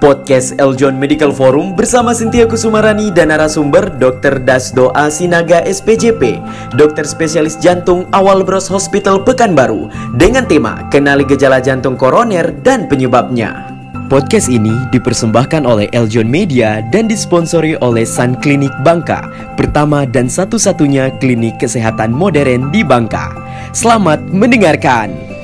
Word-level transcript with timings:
Podcast 0.00 0.56
Eljon 0.56 0.96
Medical 0.96 1.28
Forum 1.28 1.76
bersama 1.76 2.16
Sintia 2.16 2.48
Kusumarani 2.48 3.12
dan 3.12 3.28
narasumber 3.28 3.92
Dr. 4.00 4.40
Dasdo 4.40 4.88
Asinaga 4.96 5.60
SPJP, 5.68 6.40
dokter 6.72 7.04
spesialis 7.04 7.60
jantung 7.60 8.08
awal 8.16 8.40
Bros 8.40 8.64
Hospital 8.72 9.20
Pekanbaru 9.28 9.92
dengan 10.16 10.48
tema 10.48 10.88
Kenali 10.88 11.28
Gejala 11.28 11.60
Jantung 11.60 12.00
Koroner 12.00 12.48
dan 12.64 12.88
Penyebabnya. 12.88 13.76
Podcast 14.10 14.50
ini 14.50 14.74
dipersembahkan 14.90 15.62
oleh 15.62 15.86
Eljon 15.94 16.26
Media 16.26 16.82
dan 16.90 17.06
disponsori 17.06 17.78
oleh 17.78 18.02
Sun 18.02 18.34
Klinik 18.42 18.74
Bangka, 18.82 19.30
pertama 19.54 20.02
dan 20.02 20.26
satu-satunya 20.26 21.14
klinik 21.22 21.62
kesehatan 21.62 22.10
modern 22.10 22.74
di 22.74 22.82
Bangka. 22.82 23.30
Selamat 23.70 24.18
mendengarkan. 24.34 25.39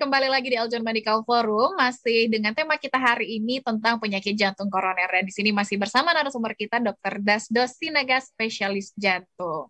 Kembali 0.00 0.32
lagi 0.32 0.48
di 0.48 0.56
Eljon 0.56 0.80
Medical 0.80 1.20
Forum 1.28 1.76
masih 1.76 2.32
dengan 2.32 2.56
tema 2.56 2.80
kita 2.80 2.96
hari 2.96 3.36
ini 3.36 3.60
tentang 3.60 4.00
penyakit 4.00 4.32
jantung 4.32 4.72
koroner 4.72 5.04
dan 5.04 5.28
di 5.28 5.32
sini 5.36 5.52
masih 5.52 5.76
bersama 5.76 6.16
narasumber 6.16 6.56
kita 6.56 6.80
Dr. 6.80 7.20
Dasdo 7.20 7.68
Sinaga 7.68 8.16
spesialis 8.24 8.96
jantung. 8.96 9.68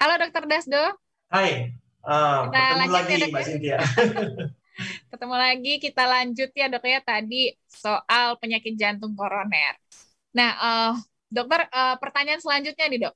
Halo 0.00 0.16
Dr. 0.16 0.48
Dasdo. 0.48 0.80
Hai. 1.28 1.76
Uh, 2.00 2.48
kita 2.48 2.56
ketemu 2.56 2.88
lagi 2.88 3.12
ya, 3.12 3.26
Mbak 3.28 3.42
Cynthia. 3.44 3.78
ketemu 5.12 5.36
lagi 5.36 5.72
kita 5.76 6.04
lanjut 6.08 6.50
ya 6.56 6.66
dok 6.72 6.84
ya 6.88 7.00
tadi 7.04 7.52
soal 7.68 8.40
penyakit 8.40 8.80
jantung 8.80 9.12
koroner. 9.12 9.76
Nah, 10.32 10.50
uh, 10.56 10.92
dokter 11.28 11.68
uh, 11.68 12.00
pertanyaan 12.00 12.40
selanjutnya 12.40 12.88
nih 12.88 13.00
dok. 13.12 13.14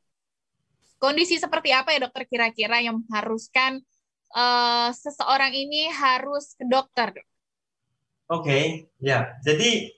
Kondisi 1.01 1.41
seperti 1.41 1.73
apa 1.73 1.97
ya 1.97 2.05
dokter 2.05 2.29
kira-kira 2.29 2.85
yang 2.85 3.01
mengharuskan 3.01 3.81
uh, 4.35 4.91
seseorang 4.95 5.55
ini 5.55 5.91
harus 5.91 6.55
ke 6.55 6.65
dokter? 6.67 7.15
Oke, 8.31 8.47
okay, 8.47 8.65
ya. 9.03 9.35
Jadi 9.43 9.91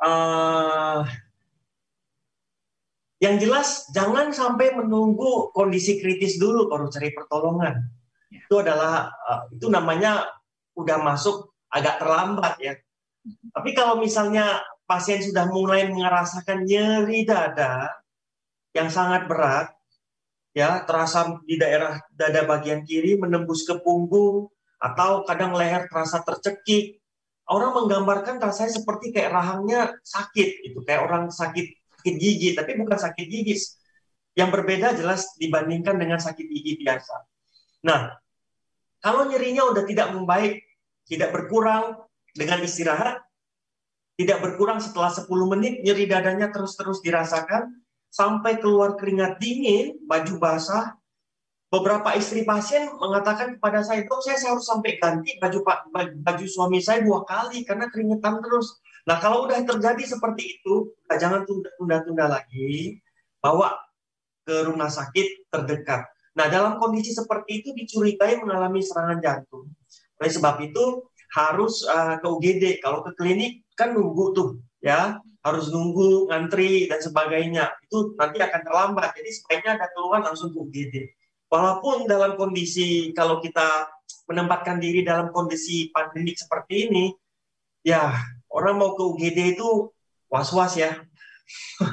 uh, 0.00 1.04
yang 3.20 3.36
jelas 3.40 3.88
jangan 3.92 4.32
sampai 4.32 4.76
menunggu 4.76 5.52
kondisi 5.52 6.00
kritis 6.00 6.36
dulu 6.40 6.68
baru 6.68 6.88
cari 6.88 7.12
pertolongan. 7.12 7.84
Ya. 8.32 8.40
Itu 8.44 8.60
adalah 8.60 9.12
uh, 9.12 9.48
itu 9.52 9.68
namanya 9.68 10.28
udah 10.76 11.00
masuk 11.04 11.52
agak 11.72 12.00
terlambat 12.00 12.54
ya. 12.60 12.74
Tapi 13.54 13.70
kalau 13.72 14.00
misalnya 14.00 14.60
pasien 14.84 15.20
sudah 15.24 15.48
mulai 15.48 15.88
merasakan 15.88 16.68
nyeri 16.68 17.24
dada 17.24 17.88
yang 18.76 18.92
sangat 18.92 19.24
berat, 19.30 19.72
ya 20.54 20.86
terasa 20.86 21.42
di 21.42 21.58
daerah 21.58 21.98
dada 22.14 22.46
bagian 22.46 22.86
kiri 22.86 23.18
menembus 23.18 23.66
ke 23.66 23.76
punggung 23.82 24.48
atau 24.78 25.26
kadang 25.26 25.52
leher 25.52 25.90
terasa 25.90 26.22
tercekik. 26.22 27.02
Orang 27.44 27.76
menggambarkan 27.76 28.40
rasanya 28.40 28.80
seperti 28.80 29.12
kayak 29.12 29.36
rahangnya 29.36 29.92
sakit 30.00 30.64
itu 30.64 30.80
kayak 30.80 31.04
orang 31.04 31.28
sakit 31.28 31.76
sakit 32.04 32.20
gigi, 32.20 32.52
tapi 32.52 32.76
bukan 32.76 33.00
sakit 33.00 33.26
gigi. 33.32 33.56
Yang 34.36 34.60
berbeda 34.60 34.92
jelas 34.92 35.32
dibandingkan 35.40 35.96
dengan 35.96 36.20
sakit 36.20 36.44
gigi 36.44 36.84
biasa. 36.84 37.16
Nah, 37.88 38.12
kalau 39.00 39.24
nyerinya 39.24 39.72
udah 39.72 39.88
tidak 39.88 40.12
membaik, 40.12 40.60
tidak 41.08 41.32
berkurang 41.32 41.96
dengan 42.36 42.60
istirahat, 42.60 43.24
tidak 44.20 44.44
berkurang 44.44 44.84
setelah 44.84 45.16
10 45.16 45.32
menit 45.48 45.80
nyeri 45.80 46.04
dadanya 46.04 46.52
terus-terus 46.52 47.00
dirasakan, 47.00 47.72
sampai 48.14 48.62
keluar 48.62 48.94
keringat 48.94 49.42
dingin, 49.42 49.98
baju 50.06 50.38
basah. 50.38 50.94
Beberapa 51.66 52.14
istri 52.14 52.46
pasien 52.46 52.86
mengatakan 53.02 53.58
kepada 53.58 53.82
saya, 53.82 54.06
dok 54.06 54.22
saya 54.22 54.38
harus 54.54 54.62
sampai 54.62 54.94
ganti 55.02 55.34
baju 55.42 55.58
baju 56.22 56.46
suami 56.46 56.78
saya 56.78 57.02
dua 57.02 57.26
kali 57.26 57.66
karena 57.66 57.90
keringetan 57.90 58.38
terus. 58.38 58.78
Nah 59.10 59.18
kalau 59.18 59.50
udah 59.50 59.58
terjadi 59.66 60.06
seperti 60.06 60.54
itu, 60.54 60.94
jangan 61.10 61.42
tunda-tunda 61.74 62.30
lagi, 62.30 63.02
bawa 63.42 63.74
ke 64.46 64.70
rumah 64.70 64.86
sakit 64.86 65.50
terdekat. 65.50 66.06
Nah 66.38 66.46
dalam 66.46 66.78
kondisi 66.78 67.10
seperti 67.10 67.66
itu 67.66 67.74
dicurigai 67.74 68.38
mengalami 68.38 68.78
serangan 68.78 69.18
jantung. 69.18 69.66
Oleh 70.22 70.30
sebab 70.30 70.62
itu 70.62 71.10
harus 71.34 71.82
uh, 71.90 72.22
ke 72.22 72.26
UGD. 72.30 72.64
Kalau 72.78 73.02
ke 73.02 73.18
klinik 73.18 73.66
kan 73.74 73.90
nunggu 73.90 74.30
tuh 74.30 74.62
ya 74.84 75.16
harus 75.40 75.72
nunggu 75.72 76.28
ngantri 76.28 76.84
dan 76.92 77.00
sebagainya. 77.00 77.72
Itu 77.88 78.12
nanti 78.20 78.44
akan 78.44 78.60
terlambat. 78.60 79.16
Jadi 79.16 79.30
sebaiknya 79.32 79.80
ada 79.80 79.88
keluhan 79.96 80.20
langsung 80.20 80.52
ke 80.52 80.58
UGD 80.60 80.94
walaupun 81.54 82.10
dalam 82.10 82.34
kondisi 82.34 83.14
kalau 83.14 83.38
kita 83.38 83.86
menempatkan 84.26 84.82
diri 84.82 85.06
dalam 85.06 85.30
kondisi 85.30 85.92
pandemik 85.94 86.34
seperti 86.34 86.90
ini 86.90 87.04
ya 87.86 88.10
orang 88.50 88.80
mau 88.80 88.98
ke 88.98 89.02
UGD 89.06 89.54
itu 89.54 89.92
was-was 90.26 90.74
ya. 90.74 90.98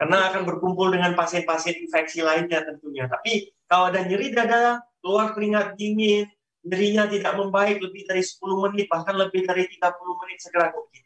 Karena 0.00 0.32
akan 0.32 0.48
berkumpul 0.48 0.88
dengan 0.88 1.12
pasien-pasien 1.12 1.76
infeksi 1.84 2.24
lainnya 2.24 2.64
tentunya. 2.64 3.06
Tapi 3.06 3.52
kalau 3.68 3.92
ada 3.92 4.02
nyeri 4.02 4.32
dada 4.32 4.80
keluar 4.98 5.36
keringat 5.36 5.76
dingin 5.78 6.26
nyerinya 6.66 7.06
tidak 7.06 7.38
membaik 7.38 7.78
lebih 7.78 8.02
dari 8.10 8.26
10 8.26 8.42
menit 8.66 8.90
bahkan 8.90 9.14
lebih 9.14 9.46
dari 9.46 9.70
30 9.70 9.86
menit 10.24 10.38
segera 10.42 10.74
ke 10.74 10.78
UGD 10.82 11.05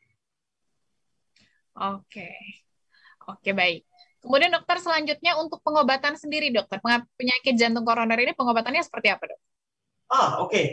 Oke. 1.81 2.29
Oke, 3.25 3.51
baik. 3.57 3.89
Kemudian 4.21 4.53
dokter 4.53 4.77
selanjutnya 4.85 5.41
untuk 5.41 5.65
pengobatan 5.65 6.13
sendiri 6.13 6.53
dokter, 6.53 6.77
penyakit 7.17 7.57
jantung 7.57 7.89
koroner 7.89 8.21
ini 8.21 8.37
pengobatannya 8.37 8.85
seperti 8.85 9.09
apa 9.09 9.33
dok? 9.33 9.41
Ah, 10.13 10.45
oke. 10.45 10.53
Okay. 10.53 10.67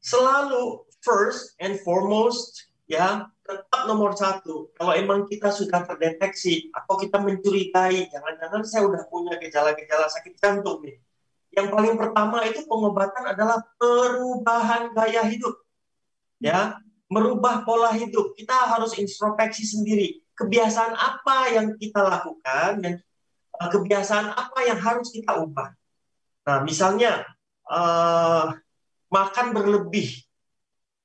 Selalu 0.00 0.88
first 1.04 1.52
and 1.60 1.76
foremost 1.84 2.72
ya 2.88 3.28
tetap 3.44 3.84
nomor 3.84 4.16
satu. 4.16 4.72
Kalau 4.72 4.96
emang 4.96 5.28
kita 5.28 5.52
sudah 5.52 5.84
terdeteksi 5.84 6.72
atau 6.72 6.96
kita 6.96 7.20
mencurigai, 7.20 8.08
jangan-jangan 8.08 8.62
saya 8.64 8.88
udah 8.88 9.04
punya 9.12 9.36
gejala-gejala 9.36 10.08
sakit 10.08 10.40
jantung 10.40 10.80
nih. 10.80 10.96
Yang 11.52 11.68
paling 11.68 11.94
pertama 12.00 12.48
itu 12.48 12.64
pengobatan 12.64 13.24
adalah 13.28 13.60
perubahan 13.76 14.96
gaya 14.96 15.28
hidup. 15.28 15.52
Ya, 16.40 16.80
merubah 17.08 17.64
pola 17.64 17.92
hidup. 17.96 18.36
Kita 18.36 18.68
harus 18.76 18.96
introspeksi 18.96 19.64
sendiri. 19.64 20.20
Kebiasaan 20.36 20.94
apa 20.94 21.50
yang 21.50 21.74
kita 21.74 22.04
lakukan 22.04 22.78
dan 22.78 22.94
uh, 23.58 23.68
kebiasaan 23.68 24.32
apa 24.32 24.58
yang 24.68 24.78
harus 24.78 25.10
kita 25.10 25.34
ubah. 25.40 25.74
Nah, 26.46 26.62
misalnya 26.62 27.26
uh, 27.66 28.54
makan 29.10 29.46
berlebih, 29.52 30.24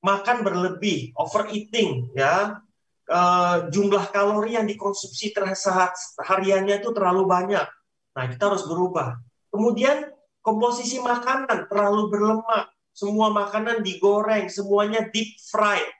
makan 0.04 0.44
berlebih, 0.46 1.12
overeating, 1.18 2.12
ya, 2.14 2.62
uh, 3.10 3.56
jumlah 3.68 4.08
kalori 4.12 4.56
yang 4.56 4.68
dikonsumsi 4.68 5.34
terasa 5.34 5.92
hariannya 6.20 6.80
itu 6.80 6.92
terlalu 6.94 7.28
banyak. 7.28 7.66
Nah, 8.14 8.24
kita 8.30 8.54
harus 8.54 8.64
berubah. 8.64 9.18
Kemudian 9.50 10.14
komposisi 10.44 11.00
makanan 11.00 11.66
terlalu 11.66 12.12
berlemak, 12.12 12.73
semua 12.94 13.34
makanan 13.34 13.82
digoreng, 13.82 14.46
semuanya 14.46 15.10
deep 15.10 15.34
fried. 15.50 15.90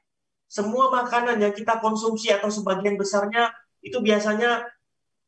Semua 0.47 0.95
makanan 0.95 1.43
yang 1.43 1.51
kita 1.51 1.83
konsumsi 1.83 2.31
atau 2.31 2.47
sebagian 2.47 2.95
besarnya 2.95 3.51
itu 3.83 3.99
biasanya 3.99 4.63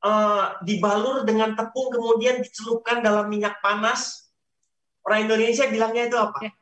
uh, 0.07 0.63
dibalur 0.63 1.27
dengan 1.27 1.59
tepung 1.59 1.91
kemudian 1.91 2.39
dicelupkan 2.39 3.03
dalam 3.03 3.27
minyak 3.27 3.59
panas. 3.59 4.31
Orang 5.03 5.27
Indonesia 5.27 5.67
bilangnya 5.67 6.07
itu 6.07 6.15
apa? 6.15 6.39
Ya. 6.47 6.53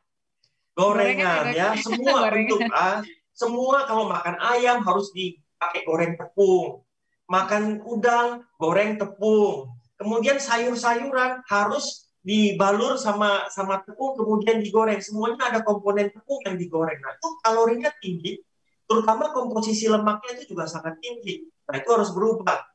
Gorengan, 0.73 1.43
ya. 1.53 1.67
Semua 1.77 2.25
bentuk 2.33 2.65
uh, 2.65 3.05
semua 3.29 3.85
kalau 3.85 4.09
makan 4.09 4.41
ayam 4.41 4.81
harus 4.81 5.13
dipakai 5.13 5.85
goreng 5.85 6.17
tepung. 6.17 6.81
Makan 7.29 7.85
udang, 7.85 8.41
goreng 8.57 8.97
tepung. 8.97 9.69
Kemudian 10.01 10.41
sayur-sayuran 10.41 11.45
harus 11.45 12.04
dibalur 12.25 12.97
sama 12.97 13.45
sama 13.53 13.85
tepung 13.85 14.17
kemudian 14.17 14.57
digoreng. 14.57 14.97
Semuanya 14.97 15.53
ada 15.53 15.59
komponen 15.61 16.09
tepung 16.09 16.41
yang 16.41 16.57
digoreng. 16.57 16.97
Nah 16.97 17.13
itu 17.13 17.27
kalorinya 17.45 17.93
tinggi 18.01 18.41
terutama 18.89 19.29
komposisi 19.29 19.85
lemaknya 19.85 20.41
itu 20.41 20.57
juga 20.57 20.65
sangat 20.65 20.97
tinggi. 20.97 21.45
Nah 21.69 21.77
itu 21.77 21.89
harus 21.93 22.09
berubah. 22.09 22.65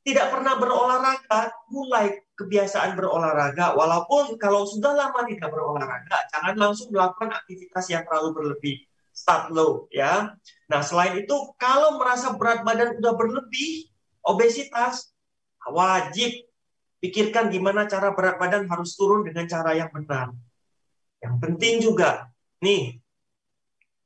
Tidak 0.00 0.26
pernah 0.32 0.56
berolahraga 0.56 1.52
mulai 1.68 2.16
kebiasaan 2.32 2.96
berolahraga. 2.96 3.76
Walaupun 3.76 4.40
kalau 4.40 4.64
sudah 4.64 4.96
lama 4.96 5.20
tidak 5.28 5.52
berolahraga 5.52 6.24
jangan 6.32 6.56
langsung 6.56 6.88
melakukan 6.88 7.36
aktivitas 7.36 7.92
yang 7.92 8.08
terlalu 8.08 8.32
berlebih. 8.32 8.88
Start 9.12 9.52
low 9.52 9.84
ya. 9.92 10.32
Nah 10.72 10.80
selain 10.80 11.20
itu 11.20 11.36
kalau 11.60 12.00
merasa 12.00 12.32
berat 12.40 12.64
badan 12.64 12.96
sudah 12.96 13.12
berlebih 13.12 13.92
obesitas 14.24 15.12
wajib 15.68 16.47
pikirkan 16.98 17.50
gimana 17.50 17.86
cara 17.86 18.10
berat 18.14 18.38
badan 18.38 18.66
harus 18.66 18.94
turun 18.98 19.22
dengan 19.22 19.46
cara 19.46 19.74
yang 19.74 19.90
benar. 19.90 20.34
Yang 21.18 21.34
penting 21.42 21.74
juga, 21.82 22.30
nih, 22.62 23.02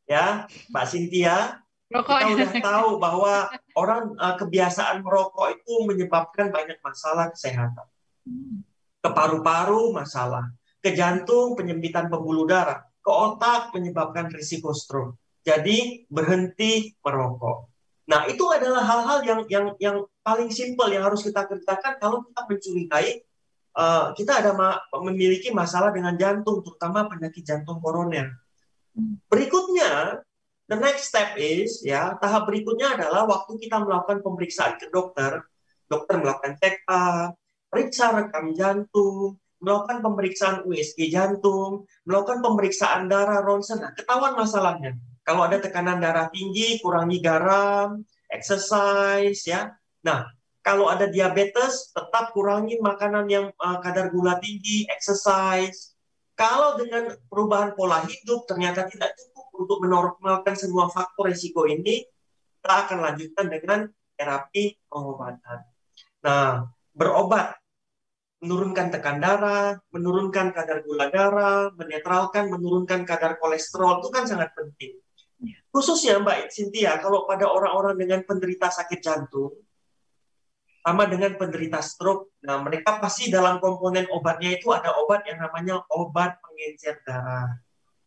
ya, 0.09 0.49
Mbak 0.73 0.87
Cynthia, 0.89 1.61
Rokok. 1.93 2.19
kita 2.25 2.33
udah 2.33 2.53
tahu 2.65 2.89
bahwa 2.97 3.35
orang 3.77 4.17
uh, 4.17 4.37
kebiasaan 4.41 5.05
merokok 5.05 5.61
itu 5.61 5.73
menyebabkan 5.85 6.49
banyak 6.49 6.81
masalah 6.81 7.29
kesehatan. 7.29 7.85
Ke 9.03 9.09
paru-paru 9.12 9.93
masalah, 9.93 10.49
ke 10.81 10.97
jantung 10.97 11.53
penyempitan 11.53 12.09
pembuluh 12.09 12.49
darah. 12.49 12.81
ke 13.03 13.11
otak 13.11 13.75
menyebabkan 13.75 14.31
risiko 14.31 14.71
stroke. 14.71 15.19
Jadi 15.43 16.06
berhenti 16.06 16.95
merokok. 17.03 17.72
Nah, 18.02 18.26
itu 18.26 18.43
adalah 18.50 18.82
hal-hal 18.82 19.19
yang 19.22 19.40
yang 19.46 19.66
yang 19.78 19.96
paling 20.26 20.50
simpel 20.50 20.90
yang 20.90 21.06
harus 21.06 21.22
kita 21.22 21.46
kerjakan 21.46 21.99
kalau 22.02 22.26
kita 22.26 22.40
mencurigai 22.50 23.22
uh, 23.78 24.10
kita 24.16 24.43
ada 24.43 24.50
ma 24.52 24.78
memiliki 25.06 25.54
masalah 25.54 25.94
dengan 25.94 26.19
jantung, 26.19 26.60
terutama 26.60 27.06
penyakit 27.08 27.43
jantung 27.46 27.78
koroner. 27.78 28.34
Hmm. 28.93 29.22
Berikutnya, 29.31 30.20
the 30.66 30.76
next 30.76 31.08
step 31.08 31.38
is 31.38 31.81
ya 31.87 32.16
tahap 32.19 32.49
berikutnya 32.49 32.99
adalah 32.99 33.25
waktu 33.28 33.56
kita 33.60 33.81
melakukan 33.81 34.20
pemeriksaan 34.20 34.76
ke 34.76 34.90
dokter, 34.90 35.46
dokter 35.87 36.19
melakukan 36.19 36.58
check 36.58 36.82
up, 36.90 37.38
periksa 37.72 38.12
rekam 38.12 38.52
jantung, 38.52 39.38
melakukan 39.62 40.02
pemeriksaan 40.02 40.56
USG 40.66 41.08
jantung, 41.08 41.87
melakukan 42.02 42.43
pemeriksaan 42.43 43.06
darah 43.06 43.40
ronsen. 43.40 43.78
Nah, 43.78 43.94
ketahuan 43.94 44.34
masalahnya. 44.34 44.99
Kalau 45.23 45.47
ada 45.47 45.63
tekanan 45.63 46.03
darah 46.03 46.27
tinggi, 46.35 46.83
kurangi 46.83 47.23
garam, 47.23 48.03
exercise 48.27 49.47
ya. 49.47 49.71
Nah, 50.03 50.27
kalau 50.63 50.87
ada 50.87 51.11
diabetes, 51.11 51.91
tetap 51.91 52.31
kurangi 52.35 52.79
makanan 52.79 53.27
yang 53.27 53.47
uh, 53.59 53.79
kadar 53.83 54.11
gula 54.15 54.39
tinggi, 54.39 54.87
exercise. 54.91 55.95
Kalau 56.39 56.79
dengan 56.79 57.15
perubahan 57.27 57.75
pola 57.75 58.03
hidup 58.03 58.47
ternyata 58.47 58.87
tidak 58.91 59.15
cukup 59.19 59.47
untuk 59.63 59.79
menormalkan 59.83 60.55
semua 60.55 60.91
faktor 60.91 61.31
risiko 61.31 61.67
ini, 61.67 62.03
kita 62.63 62.75
akan 62.87 62.99
lanjutkan 63.03 63.47
dengan 63.51 63.81
terapi 64.15 64.79
pengobatan. 64.87 65.67
Nah, 66.23 66.71
berobat 66.95 67.59
menurunkan 68.43 68.91
tekan 68.91 69.19
darah, 69.23 69.79
menurunkan 69.91 70.55
kadar 70.55 70.83
gula 70.87 71.11
darah, 71.11 71.71
menetralkan, 71.75 72.51
menurunkan 72.51 73.03
kadar 73.03 73.39
kolesterol 73.39 74.03
itu 74.03 74.09
kan 74.11 74.25
sangat 74.27 74.51
penting. 74.55 75.01
Ya. 75.43 75.59
Khususnya 75.75 76.23
Mbak 76.23 76.55
Cynthia, 76.55 76.97
kalau 77.03 77.27
pada 77.27 77.50
orang-orang 77.50 77.99
dengan 77.99 78.21
penderita 78.23 78.71
sakit 78.71 79.00
jantung, 79.03 79.53
sama 80.83 81.06
dengan 81.06 81.39
penderita 81.39 81.79
stroke, 81.79 82.35
nah 82.43 82.59
mereka 82.59 82.99
pasti 82.99 83.31
dalam 83.31 83.62
komponen 83.62 84.06
obatnya 84.11 84.59
itu 84.59 84.71
ada 84.75 84.94
obat 84.99 85.23
yang 85.27 85.39
namanya 85.39 85.83
obat 85.94 86.39
pengencer 86.43 87.03
darah. 87.06 87.59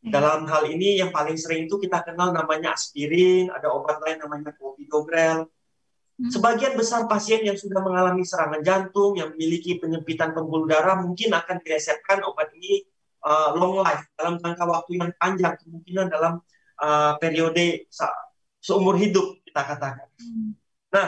Ya. 0.03 0.19
Dalam 0.19 0.47
hal 0.47 0.67
ini 0.71 0.99
yang 0.99 1.11
paling 1.11 1.35
sering 1.35 1.67
itu 1.67 1.79
kita 1.79 2.03
kenal 2.03 2.31
namanya 2.35 2.75
aspirin, 2.75 3.51
ada 3.51 3.71
obat 3.71 3.99
lain 4.03 4.19
namanya 4.19 4.51
clopidogrel, 4.55 5.47
Hmm. 6.15 6.31
Sebagian 6.31 6.79
besar 6.79 7.11
pasien 7.11 7.43
yang 7.43 7.59
sudah 7.59 7.83
mengalami 7.83 8.23
serangan 8.23 8.63
jantung, 8.63 9.19
yang 9.19 9.35
memiliki 9.35 9.75
penyempitan 9.75 10.31
pembuluh 10.31 10.63
darah, 10.63 11.03
mungkin 11.03 11.35
akan 11.35 11.59
diresepkan 11.59 12.23
obat 12.23 12.55
ini 12.55 12.87
uh, 13.27 13.51
long 13.51 13.83
life 13.83 14.07
dalam 14.15 14.39
jangka 14.39 14.63
waktu 14.63 14.91
yang 14.95 15.11
panjang, 15.19 15.59
kemungkinan 15.59 16.07
dalam 16.07 16.39
uh, 16.81 17.15
periode 17.21 17.87
seumur 18.59 18.95
hidup 18.97 19.39
kita 19.45 19.61
katakan. 19.61 20.09
Hmm. 20.19 20.57
Nah, 20.91 21.07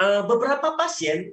uh, 0.00 0.22
beberapa 0.28 0.76
pasien 0.78 1.32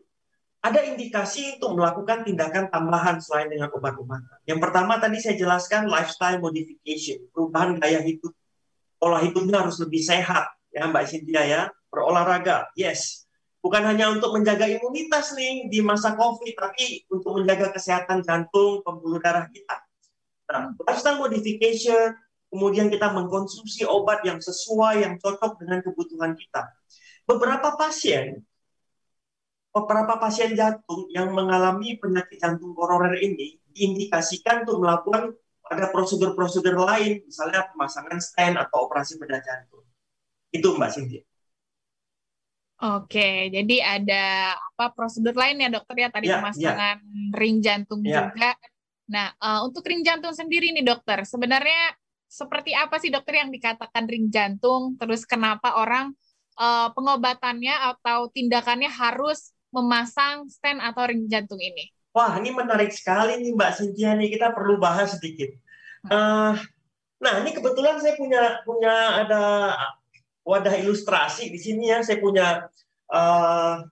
ada 0.59 0.83
indikasi 0.83 1.56
untuk 1.56 1.80
melakukan 1.80 2.27
tindakan 2.27 2.68
tambahan 2.68 3.24
selain 3.24 3.47
dengan 3.47 3.71
obat-obatan. 3.71 4.44
Yang 4.44 4.59
pertama 4.59 5.00
tadi 5.00 5.24
saya 5.24 5.39
jelaskan 5.39 5.88
lifestyle 5.88 6.44
modification, 6.44 7.24
perubahan 7.31 7.80
gaya 7.80 8.03
hidup. 8.03 8.36
Pola 9.00 9.24
hidupnya 9.24 9.63
harus 9.63 9.80
lebih 9.80 10.03
sehat, 10.03 10.51
ya 10.75 10.83
Mbak 10.92 11.07
Cynthia 11.07 11.44
ya 11.47 11.62
berolahraga, 11.88 12.68
yes. 12.75 13.24
Bukan 13.63 13.80
hanya 13.83 14.12
untuk 14.12 14.35
menjaga 14.35 14.68
imunitas 14.68 15.35
nih 15.35 15.71
di 15.71 15.80
masa 15.80 16.19
COVID, 16.19 16.56
tapi 16.59 17.07
untuk 17.07 17.39
menjaga 17.39 17.71
kesehatan 17.71 18.24
jantung, 18.27 18.83
pembuluh 18.83 19.24
darah 19.24 19.47
kita. 19.47 19.80
Nah, 20.51 20.75
lifestyle 20.83 21.19
modification, 21.24 22.15
kemudian 22.50 22.90
kita 22.90 23.13
mengkonsumsi 23.13 23.86
obat 23.86 24.25
yang 24.25 24.42
sesuai, 24.42 25.06
yang 25.06 25.16
cocok 25.22 25.62
dengan 25.62 25.86
kebutuhan 25.86 26.34
kita. 26.34 26.69
Beberapa 27.30 27.78
pasien, 27.78 28.42
beberapa 29.69 30.18
pasien 30.18 30.57
jantung 30.57 31.06
yang 31.13 31.30
mengalami 31.30 31.96
penyakit 32.01 32.42
jantung 32.42 32.74
koroner 32.74 33.16
ini 33.22 33.62
diindikasikan 33.69 34.66
untuk 34.66 34.81
melakukan 34.81 35.38
ada 35.69 35.94
prosedur-prosedur 35.94 36.81
lain, 36.81 37.22
misalnya 37.30 37.69
pemasangan 37.69 38.18
stent 38.18 38.57
atau 38.57 38.90
operasi 38.90 39.22
bedah 39.22 39.38
jantung. 39.38 39.86
Itu 40.50 40.74
Mbak 40.74 40.90
Cynthia. 40.90 41.22
Oke, 42.80 43.52
jadi 43.52 43.75
ada 43.84 44.56
apa 44.56 44.95
prosedur 44.95 45.36
lain 45.36 45.60
ya 45.62 45.69
dokter 45.69 46.00
ya 46.00 46.10
tadi 46.10 46.31
ya, 46.31 46.40
pemasangan 46.40 46.98
ya. 47.04 47.36
ring 47.36 47.60
jantung 47.60 48.02
ya. 48.02 48.31
juga. 48.31 48.56
Nah, 49.12 49.36
uh, 49.36 49.68
untuk 49.68 49.84
ring 49.84 50.00
jantung 50.00 50.31
sendiri 50.31 50.72
nih 50.72 50.88
dokter, 50.88 51.28
sebenarnya 51.28 51.99
seperti 52.30 52.78
apa 52.78 53.02
sih 53.02 53.10
dokter 53.10 53.42
yang 53.42 53.50
dikatakan 53.50 54.06
ring 54.06 54.30
jantung? 54.30 54.94
Terus 55.02 55.26
kenapa 55.26 55.81
orang 55.81 56.14
uh, 56.62 56.94
pengobatannya 56.94 57.74
atau 57.98 58.30
tindakannya 58.30 58.88
harus 58.88 59.52
memasang 59.74 60.46
stent 60.46 60.78
atau 60.78 61.10
ring 61.10 61.26
jantung 61.26 61.58
ini? 61.58 61.90
Wah, 62.14 62.38
ini 62.38 62.54
menarik 62.54 62.94
sekali 62.94 63.42
nih 63.42 63.54
Mbak 63.58 63.72
Cynthia 63.74 64.14
nih 64.14 64.30
kita 64.38 64.54
perlu 64.54 64.78
bahas 64.78 65.18
sedikit. 65.18 65.50
Uh, 66.06 66.54
nah, 67.18 67.34
ini 67.42 67.54
kebetulan 67.54 67.98
saya 67.98 68.14
punya 68.14 68.62
punya 68.62 68.94
ada 69.26 69.44
wadah 70.46 70.74
ilustrasi 70.78 71.50
di 71.50 71.60
sini 71.62 71.94
ya. 71.94 72.06
Saya 72.06 72.18
punya 72.22 72.66
uh, 73.10 73.86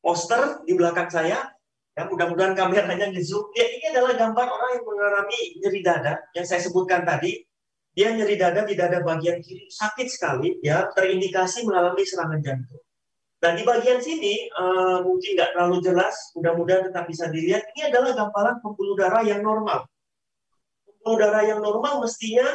poster 0.00 0.64
di 0.68 0.76
belakang 0.76 1.08
saya. 1.08 1.48
Ya, 1.92 2.08
mudah-mudahan 2.08 2.56
kameranya 2.56 3.12
ngezoom. 3.12 3.52
Ya, 3.52 3.68
ini 3.68 3.84
adalah 3.92 4.16
gambar 4.16 4.48
orang 4.48 4.70
yang 4.80 4.84
mengalami 4.88 5.40
nyeri 5.60 5.80
dada 5.84 6.14
yang 6.32 6.48
saya 6.48 6.64
sebutkan 6.64 7.04
tadi. 7.04 7.44
Dia 7.92 8.08
nyeri 8.16 8.40
dada 8.40 8.64
di 8.64 8.72
dada 8.72 9.04
bagian 9.04 9.44
kiri 9.44 9.68
sakit 9.68 10.08
sekali, 10.08 10.56
ya 10.64 10.88
terindikasi 10.96 11.68
mengalami 11.68 12.02
serangan 12.08 12.40
jantung. 12.40 12.80
Nah 13.42 13.50
di 13.52 13.62
bagian 13.66 14.00
sini 14.00 14.48
uh, 14.54 15.04
mungkin 15.04 15.36
nggak 15.36 15.50
terlalu 15.52 15.76
jelas, 15.84 16.14
mudah-mudahan 16.32 16.88
tetap 16.88 17.04
bisa 17.04 17.28
dilihat. 17.28 17.68
Ini 17.76 17.92
adalah 17.92 18.16
gambaran 18.16 18.64
pembuluh 18.64 18.96
darah 18.96 19.20
yang 19.20 19.44
normal. 19.44 19.84
Pembuluh 20.88 21.18
darah 21.20 21.44
yang 21.44 21.60
normal 21.60 22.00
mestinya 22.00 22.46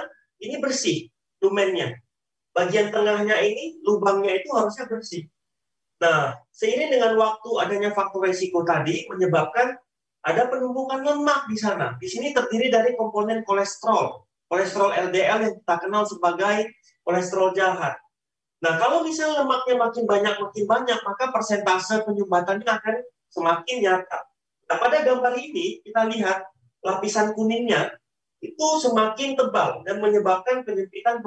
ini 0.41 0.57
bersih 0.57 1.05
lumennya 1.37 1.93
bagian 2.57 2.89
tengahnya 2.89 3.37
ini 3.45 3.77
lubangnya 3.85 4.41
itu 4.41 4.49
harusnya 4.49 4.89
bersih. 4.89 5.29
Nah, 6.01 6.33
seiring 6.49 6.97
dengan 6.97 7.13
waktu 7.13 7.49
adanya 7.61 7.93
faktor 7.93 8.25
resiko 8.25 8.65
tadi 8.65 9.05
menyebabkan 9.05 9.77
ada 10.25 10.49
penumpukan 10.49 11.05
lemak 11.05 11.45
di 11.45 11.57
sana. 11.57 11.93
Di 12.01 12.09
sini 12.09 12.33
terdiri 12.33 12.73
dari 12.73 12.97
komponen 12.97 13.45
kolesterol, 13.45 14.25
kolesterol 14.47 14.91
LDL 15.11 15.39
yang 15.43 15.53
kita 15.59 15.75
kenal 15.79 16.03
sebagai 16.07 16.71
kolesterol 17.03 17.55
jahat. 17.55 17.95
Nah, 18.57 18.73
kalau 18.81 19.05
misalnya 19.05 19.45
lemaknya 19.45 19.75
makin 19.77 20.03
banyak 20.09 20.35
makin 20.41 20.65
banyak, 20.65 20.99
maka 21.05 21.29
persentase 21.29 22.01
penyumbatannya 22.03 22.65
akan 22.65 22.95
semakin 23.29 23.75
nyata. 23.85 24.19
Nah, 24.67 24.77
pada 24.81 25.05
gambar 25.05 25.33
ini 25.37 25.79
kita 25.85 26.09
lihat 26.09 26.43
lapisan 26.81 27.37
kuningnya 27.37 27.93
itu 28.41 28.67
semakin 28.81 29.33
tebal 29.33 29.81
dan 29.85 29.97
menyebabkan 29.97 30.61
penyempitan 30.61 31.21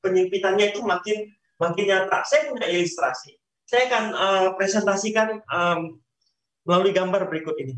penyempitannya 0.00 0.72
itu 0.72 0.80
makin 0.80 1.28
makin 1.60 1.84
nyata. 1.84 2.24
Saya 2.24 2.48
punya 2.48 2.68
ilustrasi. 2.68 3.36
Saya 3.64 3.88
akan 3.88 4.04
uh, 4.12 4.48
presentasikan 4.56 5.40
um, 5.48 6.00
melalui 6.64 6.92
gambar 6.92 7.28
berikut 7.28 7.56
ini. 7.60 7.76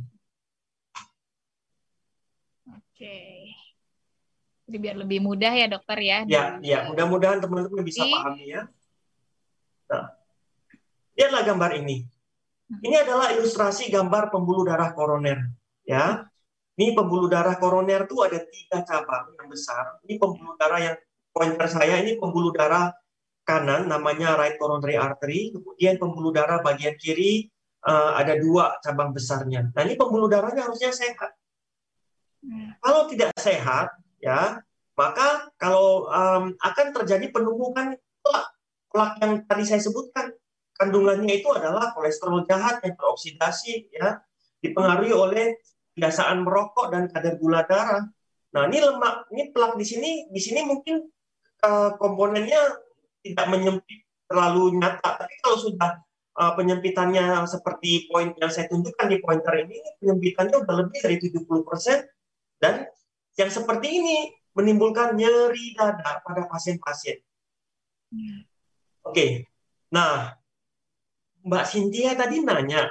Oke. 2.71 2.97
Jadi 2.97 3.36
biar 4.67 4.99
lebih 4.99 5.23
mudah 5.23 5.55
ya 5.55 5.71
dokter 5.71 5.99
ya. 6.03 6.19
Ya, 6.27 6.59
di... 6.59 6.75
ya. 6.75 6.91
Mudah-mudahan 6.91 7.39
teman-teman 7.39 7.83
bisa 7.87 8.03
pahami 8.03 8.51
ya. 8.51 8.67
Nah, 9.87 10.11
lihatlah 11.15 11.43
gambar 11.47 11.71
ini. 11.79 12.03
Hmm. 12.67 12.83
Ini 12.83 12.97
adalah 13.07 13.31
ilustrasi 13.39 13.95
gambar 13.95 14.35
pembuluh 14.35 14.67
darah 14.67 14.91
koroner. 14.91 15.39
Ya, 15.87 16.27
ini 16.75 16.99
pembuluh 16.99 17.31
darah 17.31 17.55
koroner 17.63 18.11
itu 18.11 18.19
ada 18.27 18.43
tiga 18.43 18.83
cabang 18.83 19.31
yang 19.39 19.47
besar. 19.47 20.03
Ini 20.03 20.19
pembuluh 20.19 20.59
darah 20.59 20.83
yang 20.83 20.97
pointer 21.31 21.71
saya 21.71 22.03
ini 22.03 22.19
pembuluh 22.19 22.51
darah 22.51 22.91
kanan 23.47 23.87
namanya 23.87 24.35
right 24.35 24.59
coronary 24.59 24.99
artery. 24.99 25.55
Kemudian 25.55 26.03
pembuluh 26.03 26.35
darah 26.35 26.59
bagian 26.59 26.99
kiri 26.99 27.47
uh, 27.87 28.19
ada 28.19 28.35
dua 28.35 28.83
cabang 28.83 29.15
besarnya. 29.15 29.71
Nah 29.71 29.87
ini 29.87 29.95
pembuluh 29.95 30.27
darahnya 30.27 30.67
harusnya 30.67 30.91
sehat. 30.91 31.39
Hmm. 32.43 32.75
Kalau 32.83 33.07
tidak 33.07 33.31
sehat, 33.39 33.95
ya 34.21 34.61
maka 34.97 35.53
kalau 35.61 36.09
um, 36.09 36.57
akan 36.57 36.87
terjadi 36.97 37.29
penumpukan 37.29 38.01
plak, 38.25 38.47
plak 38.89 39.13
yang 39.21 39.33
tadi 39.45 39.65
saya 39.69 39.81
sebutkan. 39.85 40.33
Kandungannya 40.77 41.41
itu 41.41 41.49
adalah 41.57 41.97
kolesterol 41.97 42.45
jahat 42.45 42.85
yang 42.85 43.01
teroksidasi, 43.01 43.89
ya 43.97 44.21
dipengaruhi 44.61 45.09
oleh 45.09 45.57
kebiasaan 45.97 46.45
merokok 46.45 46.93
dan 46.93 47.09
kadar 47.09 47.41
gula 47.41 47.65
darah. 47.65 48.05
Nah, 48.53 48.69
ini 48.69 48.85
lemak, 48.85 49.29
ini 49.33 49.53
plak 49.57 49.81
di 49.81 49.85
sini, 49.89 50.11
di 50.29 50.37
sini 50.37 50.69
mungkin 50.69 51.01
uh, 51.65 51.97
komponennya 51.97 52.61
tidak 53.25 53.47
menyempit 53.49 54.05
terlalu 54.29 54.77
nyata, 54.77 55.17
tapi 55.17 55.33
kalau 55.41 55.57
sudah 55.65 55.97
uh, 56.37 56.53
penyempitannya 56.53 57.41
seperti 57.49 58.13
poin 58.13 58.37
yang 58.37 58.53
saya 58.53 58.69
tunjukkan 58.69 59.07
di 59.09 59.17
pointer 59.25 59.65
ini, 59.65 59.81
penyempitannya 60.01 60.61
sudah 60.61 60.77
lebih 60.85 60.99
dari 61.01 61.17
70%, 61.25 62.61
dan 62.61 62.85
yang 63.37 63.51
seperti 63.53 63.89
ini 64.01 64.17
menimbulkan 64.57 65.13
nyeri 65.15 65.77
dada 65.77 66.25
pada 66.25 66.49
pasien-pasien. 66.49 67.21
Oke, 68.13 68.33
okay. 69.05 69.31
nah 69.93 70.35
Mbak 71.45 71.65
Cynthia 71.69 72.17
tadi 72.17 72.41
nanya, 72.41 72.89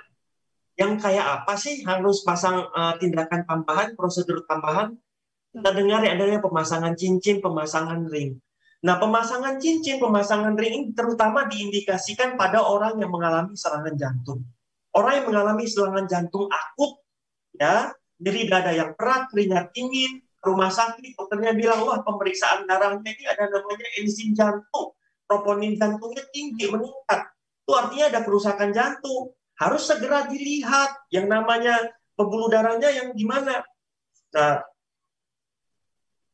yang 0.77 0.99
kayak 0.99 1.43
apa 1.43 1.55
sih 1.55 1.81
harus 1.83 2.21
pasang 2.21 2.67
uh, 2.71 2.95
tindakan 3.01 3.43
tambahan, 3.47 3.97
prosedur 3.97 4.45
tambahan? 4.45 4.95
Kita 5.55 5.71
dengar 5.71 6.03
ya 6.03 6.19
adanya 6.19 6.43
pemasangan 6.43 6.93
cincin, 6.99 7.39
pemasangan 7.39 8.05
ring. 8.11 8.35
Nah, 8.83 8.99
pemasangan 8.99 9.55
cincin, 9.57 10.03
pemasangan 10.03 10.53
ring 10.59 10.73
ini 10.75 10.91
terutama 10.91 11.47
diindikasikan 11.47 12.35
pada 12.35 12.59
orang 12.59 12.99
yang 12.99 13.09
mengalami 13.09 13.55
serangan 13.55 13.95
jantung. 13.95 14.43
Orang 14.91 15.23
yang 15.23 15.25
mengalami 15.31 15.65
serangan 15.65 16.05
jantung 16.05 16.51
akut, 16.51 16.99
ya, 17.55 17.95
nyeri 18.19 18.51
dada 18.51 18.75
yang 18.75 18.91
berat, 18.93 19.31
keringat 19.31 19.71
dingin, 19.71 20.24
rumah 20.45 20.69
sakit, 20.69 21.17
dokternya 21.17 21.57
bilang, 21.57 21.81
wah 21.83 22.05
pemeriksaan 22.05 22.69
darahnya 22.69 23.09
ini 23.09 23.25
ada 23.25 23.49
namanya 23.49 23.87
enzim 23.97 24.37
jantung, 24.37 24.93
troponin 25.25 25.73
jantungnya 25.73 26.21
tinggi, 26.29 26.69
meningkat. 26.69 27.33
Itu 27.65 27.73
artinya 27.73 28.05
ada 28.13 28.19
kerusakan 28.21 28.69
jantung. 28.69 29.33
Harus 29.57 29.87
segera 29.89 30.29
dilihat 30.29 31.09
yang 31.09 31.25
namanya 31.25 31.79
pembuluh 32.13 32.51
darahnya 32.51 32.91
yang 32.91 33.15
gimana. 33.17 33.65
Nah, 34.35 34.61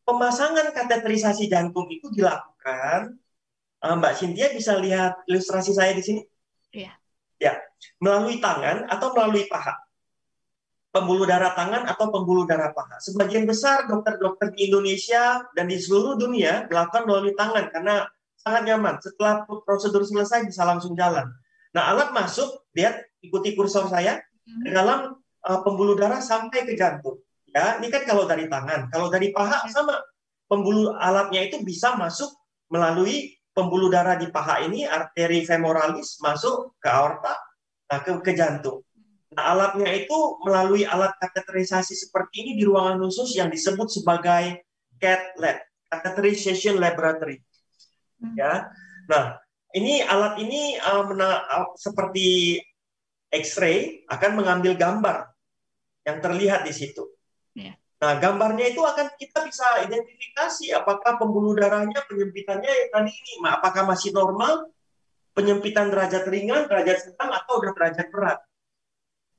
pemasangan 0.04 0.74
kateterisasi 0.76 1.48
jantung 1.48 1.88
itu 1.88 2.12
dilakukan. 2.12 3.16
Eh, 3.82 3.94
Mbak 3.96 4.14
Cynthia 4.18 4.50
bisa 4.54 4.76
lihat 4.78 5.24
ilustrasi 5.26 5.72
saya 5.72 5.94
di 5.96 6.04
sini. 6.04 6.22
Iya. 6.74 6.94
Ya, 7.42 7.58
melalui 7.98 8.38
tangan 8.38 8.86
atau 8.90 9.14
melalui 9.14 9.50
paha. 9.50 9.74
Pembuluh 10.92 11.24
darah 11.24 11.56
tangan 11.56 11.88
atau 11.88 12.12
pembuluh 12.12 12.44
darah 12.44 12.76
paha. 12.76 13.00
Sebagian 13.00 13.48
besar 13.48 13.88
dokter-dokter 13.88 14.52
di 14.52 14.68
Indonesia 14.68 15.40
dan 15.56 15.72
di 15.72 15.80
seluruh 15.80 16.20
dunia 16.20 16.68
dilakukan 16.68 17.08
melalui 17.08 17.32
tangan 17.32 17.72
karena 17.72 18.04
sangat 18.36 18.68
nyaman. 18.68 19.00
Setelah 19.00 19.48
prosedur 19.64 20.04
selesai 20.04 20.44
bisa 20.44 20.68
langsung 20.68 20.92
jalan. 21.00 21.32
Nah, 21.72 21.96
alat 21.96 22.12
masuk, 22.12 22.68
lihat 22.76 23.00
ikuti 23.24 23.56
kursor 23.56 23.88
saya 23.88 24.20
ke 24.20 24.68
hmm. 24.68 24.76
dalam 24.76 25.16
uh, 25.48 25.60
pembuluh 25.64 25.96
darah 25.96 26.20
sampai 26.20 26.68
ke 26.68 26.76
jantung. 26.76 27.24
Ya, 27.56 27.80
ini 27.80 27.88
kan 27.88 28.04
kalau 28.04 28.28
dari 28.28 28.52
tangan. 28.52 28.92
Kalau 28.92 29.08
dari 29.08 29.32
paha 29.32 29.64
sama. 29.72 29.96
Pembuluh 30.52 30.92
alatnya 31.00 31.48
itu 31.48 31.64
bisa 31.64 31.96
masuk 31.96 32.28
melalui 32.68 33.40
pembuluh 33.56 33.88
darah 33.88 34.20
di 34.20 34.28
paha 34.28 34.60
ini, 34.68 34.84
arteri 34.84 35.48
femoralis 35.48 36.20
masuk 36.20 36.76
ke 36.76 36.92
aorta, 36.92 37.40
nah, 37.88 38.04
ke, 38.04 38.20
ke 38.20 38.36
jantung. 38.36 38.84
Nah, 39.32 39.56
alatnya 39.56 39.88
itu 39.96 40.18
melalui 40.44 40.84
alat 40.84 41.16
kateterisasi 41.24 41.96
seperti 41.96 42.44
ini 42.44 42.52
di 42.60 42.64
ruangan 42.68 43.00
khusus 43.00 43.32
yang 43.40 43.48
disebut 43.48 43.88
sebagai 43.88 44.68
CAT 45.00 45.40
lab, 45.40 45.58
catheterization 45.88 46.76
laboratory. 46.76 47.40
Hmm. 48.20 48.36
Ya. 48.36 48.68
Nah, 49.08 49.40
ini 49.72 50.04
alat 50.04 50.36
ini 50.44 50.76
uh, 50.84 51.08
mena, 51.08 51.48
uh, 51.48 51.72
seperti 51.80 52.60
X-ray 53.32 54.04
akan 54.12 54.44
mengambil 54.44 54.76
gambar 54.76 55.32
yang 56.04 56.20
terlihat 56.20 56.68
di 56.68 56.76
situ. 56.76 57.08
Yeah. 57.56 57.80
Nah, 58.04 58.20
gambarnya 58.20 58.76
itu 58.76 58.84
akan 58.84 59.16
kita 59.16 59.48
bisa 59.48 59.88
identifikasi 59.88 60.76
apakah 60.76 61.16
pembuluh 61.16 61.56
darahnya 61.56 62.04
penyempitannya 62.04 62.68
yang 62.68 62.90
tadi 62.92 63.14
ini, 63.16 63.34
apakah 63.48 63.88
masih 63.88 64.12
normal, 64.12 64.68
penyempitan 65.32 65.88
derajat 65.88 66.28
ringan, 66.28 66.68
derajat 66.68 67.08
sedang, 67.08 67.32
atau 67.32 67.64
derajat 67.64 68.12
berat. 68.12 68.44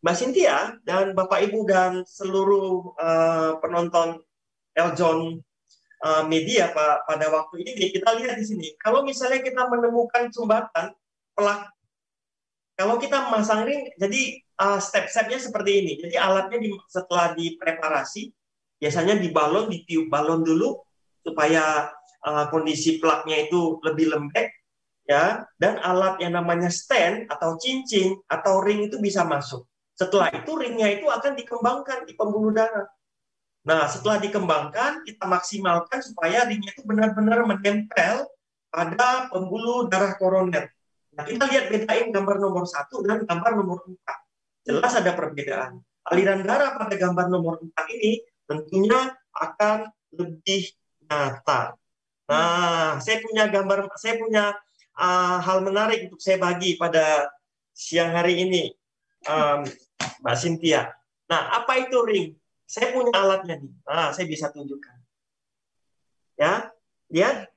Mbak 0.02 0.16
Cynthia 0.18 0.74
dan 0.82 1.14
Bapak 1.14 1.46
Ibu 1.46 1.62
dan 1.62 2.02
seluruh 2.02 2.98
uh, 2.98 3.62
penonton 3.62 4.18
Eljon 4.74 5.38
uh, 6.02 6.24
media 6.26 6.74
Pak 6.74 7.06
pada 7.06 7.30
waktu 7.30 7.62
ini 7.62 7.94
kita 7.94 8.10
lihat 8.18 8.34
di 8.34 8.44
sini. 8.44 8.68
Kalau 8.82 9.06
misalnya 9.06 9.38
kita 9.38 9.62
menemukan 9.70 10.26
sumbatan 10.34 10.90
pelak, 11.38 11.70
kalau 12.74 12.98
kita 12.98 13.30
memasang 13.30 13.62
ring, 13.62 13.94
jadi 13.94 14.42
uh, 14.58 14.82
step-stepnya 14.82 15.38
seperti 15.38 15.70
ini. 15.86 15.92
Jadi 16.02 16.18
alatnya 16.18 16.58
di, 16.58 16.74
setelah 16.90 17.30
dipreparasi, 17.38 18.32
biasanya 18.82 19.22
dibalon, 19.22 19.70
ditiup 19.70 20.10
balon 20.10 20.42
dulu 20.42 20.82
supaya 21.22 21.94
uh, 22.26 22.50
kondisi 22.50 22.98
plaknya 22.98 23.46
itu 23.46 23.78
lebih 23.86 24.10
lembek, 24.10 24.50
ya. 25.06 25.46
Dan 25.54 25.78
alat 25.78 26.18
yang 26.18 26.34
namanya 26.34 26.74
stand 26.74 27.30
atau 27.30 27.54
cincin 27.54 28.18
atau 28.26 28.58
ring 28.58 28.90
itu 28.90 28.98
bisa 28.98 29.22
masuk. 29.22 29.62
Setelah 29.96 30.32
itu 30.32 30.50
ringnya 30.56 30.88
itu 30.92 31.06
akan 31.08 31.36
dikembangkan 31.36 32.08
di 32.08 32.12
pembuluh 32.16 32.52
darah. 32.52 32.88
Nah, 33.62 33.86
setelah 33.86 34.18
dikembangkan, 34.18 35.06
kita 35.06 35.24
maksimalkan 35.28 36.02
supaya 36.02 36.42
ringnya 36.48 36.74
itu 36.74 36.82
benar-benar 36.82 37.46
menempel 37.46 38.26
pada 38.72 39.30
pembuluh 39.30 39.86
darah 39.86 40.18
koroner. 40.18 40.66
Nah, 41.12 41.28
kita 41.28 41.44
lihat 41.46 41.70
bedain 41.70 42.08
gambar 42.08 42.40
nomor 42.40 42.64
satu 42.64 43.04
dan 43.04 43.22
gambar 43.28 43.52
nomor 43.54 43.84
empat 43.84 44.18
jelas 44.66 44.92
ada 44.94 45.12
perbedaan. 45.14 45.82
Aliran 46.10 46.42
darah 46.42 46.74
pada 46.74 46.94
gambar 46.98 47.30
nomor 47.30 47.62
4 47.62 47.94
ini 47.98 48.22
tentunya 48.46 49.14
akan 49.34 49.86
lebih 50.14 50.74
nyata. 51.06 51.78
Nah, 52.26 52.98
saya 52.98 53.22
punya 53.22 53.46
gambar, 53.50 53.90
saya 53.98 54.18
punya 54.18 54.44
uh, 54.98 55.38
hal 55.38 55.62
menarik 55.62 56.10
untuk 56.10 56.18
saya 56.22 56.42
bagi 56.42 56.74
pada 56.74 57.30
siang 57.70 58.14
hari 58.14 58.42
ini, 58.42 58.72
um, 59.28 59.60
Mbak 60.22 60.36
Cynthia. 60.38 60.90
Nah, 61.30 61.62
apa 61.62 61.82
itu 61.82 61.98
ring? 62.04 62.26
Saya 62.66 62.94
punya 62.94 63.12
alatnya 63.12 63.60
nih. 63.60 63.72
Nah, 63.84 64.10
saya 64.16 64.26
bisa 64.26 64.48
tunjukkan. 64.48 64.96
Ya, 66.40 66.72
lihat, 67.12 67.52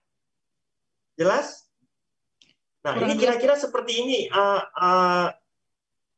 jelas. 1.16 1.66
Nah, 2.86 2.94
ini 3.02 3.18
kira-kira 3.18 3.58
seperti 3.58 3.98
ini 3.98 4.18
uh, 4.30 4.62
uh, 4.62 5.28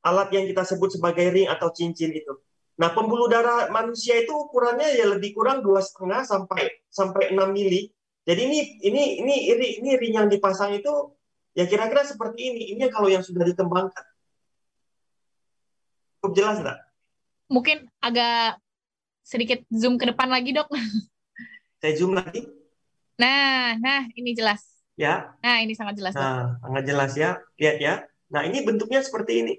alat 0.04 0.30
yang 0.36 0.46
kita 0.50 0.68
sebut 0.68 1.00
sebagai 1.00 1.32
ring 1.32 1.48
atau 1.48 1.72
cincin 1.72 2.12
itu. 2.12 2.34
Nah, 2.77 2.94
pembuluh 2.94 3.25
darah 3.25 3.72
manusia 3.74 4.22
itu 4.22 4.30
ukurannya 4.36 4.94
ya 4.94 5.10
lebih 5.10 5.34
kurang 5.34 5.66
dua 5.66 5.82
setengah 5.82 6.22
sampai 6.27 6.70
sampai 6.92 7.34
6 7.34 7.39
mili. 7.50 7.89
Jadi 8.27 8.42
ini 8.44 8.60
ini 8.84 9.04
ini 9.24 9.36
ini 9.56 9.68
ini 9.82 9.92
ring 9.96 10.13
yang 10.20 10.27
dipasang 10.27 10.75
itu 10.75 11.16
ya 11.58 11.66
kira-kira 11.66 12.06
seperti 12.06 12.54
ini. 12.54 12.63
Ini 12.77 12.92
kalau 12.92 13.10
yang 13.10 13.25
sudah 13.25 13.42
dikembangkan. 13.48 14.17
Cukup 16.18 16.34
jelas 16.34 16.58
enggak? 16.60 16.80
Mungkin 17.48 17.78
agak 18.02 18.58
sedikit 19.22 19.62
zoom 19.70 20.02
ke 20.02 20.10
depan 20.10 20.28
lagi, 20.28 20.52
Dok. 20.52 20.68
Saya 21.82 21.94
zoom 21.94 22.18
lagi. 22.18 22.42
Nah, 23.22 23.78
nah 23.78 24.10
ini 24.18 24.34
jelas. 24.34 24.66
Ya. 24.98 25.38
Nah, 25.46 25.62
ini 25.62 25.78
sangat 25.78 26.02
jelas. 26.02 26.18
Nah, 26.18 26.58
sangat 26.58 26.84
jelas 26.90 27.12
ya. 27.14 27.38
Lihat 27.62 27.78
ya. 27.78 27.94
Nah, 28.34 28.42
ini 28.50 28.66
bentuknya 28.66 29.06
seperti 29.06 29.46
ini. 29.46 29.54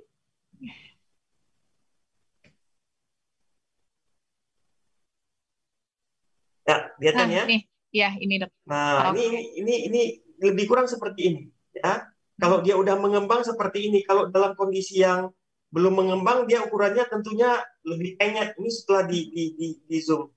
Ya, 6.68 6.76
kelihatan 6.98 7.26
nah, 7.30 7.36
ya? 7.38 7.44
Nih. 7.48 7.62
Ya, 7.88 8.10
ini 8.20 8.34
dok. 8.36 8.52
Nah, 8.68 9.08
oh. 9.08 9.16
ini 9.16 9.56
ini 9.56 9.74
ini 9.88 10.02
lebih 10.44 10.68
kurang 10.68 10.84
seperti 10.84 11.20
ini, 11.32 11.42
ya. 11.72 12.04
Kalau 12.36 12.60
dia 12.60 12.76
udah 12.76 13.00
mengembang 13.00 13.40
seperti 13.40 13.88
ini, 13.88 14.04
kalau 14.04 14.28
dalam 14.28 14.52
kondisi 14.52 15.00
yang 15.00 15.32
belum 15.68 15.94
mengembang, 16.00 16.48
dia 16.48 16.64
ukurannya 16.64 17.04
tentunya 17.08 17.60
lebih 17.84 18.16
penyet. 18.16 18.56
Ini 18.56 18.70
setelah 18.72 19.04
di 19.04 19.20
di 19.28 19.44
di, 19.56 19.68
di 19.84 19.98
zoom. 20.00 20.28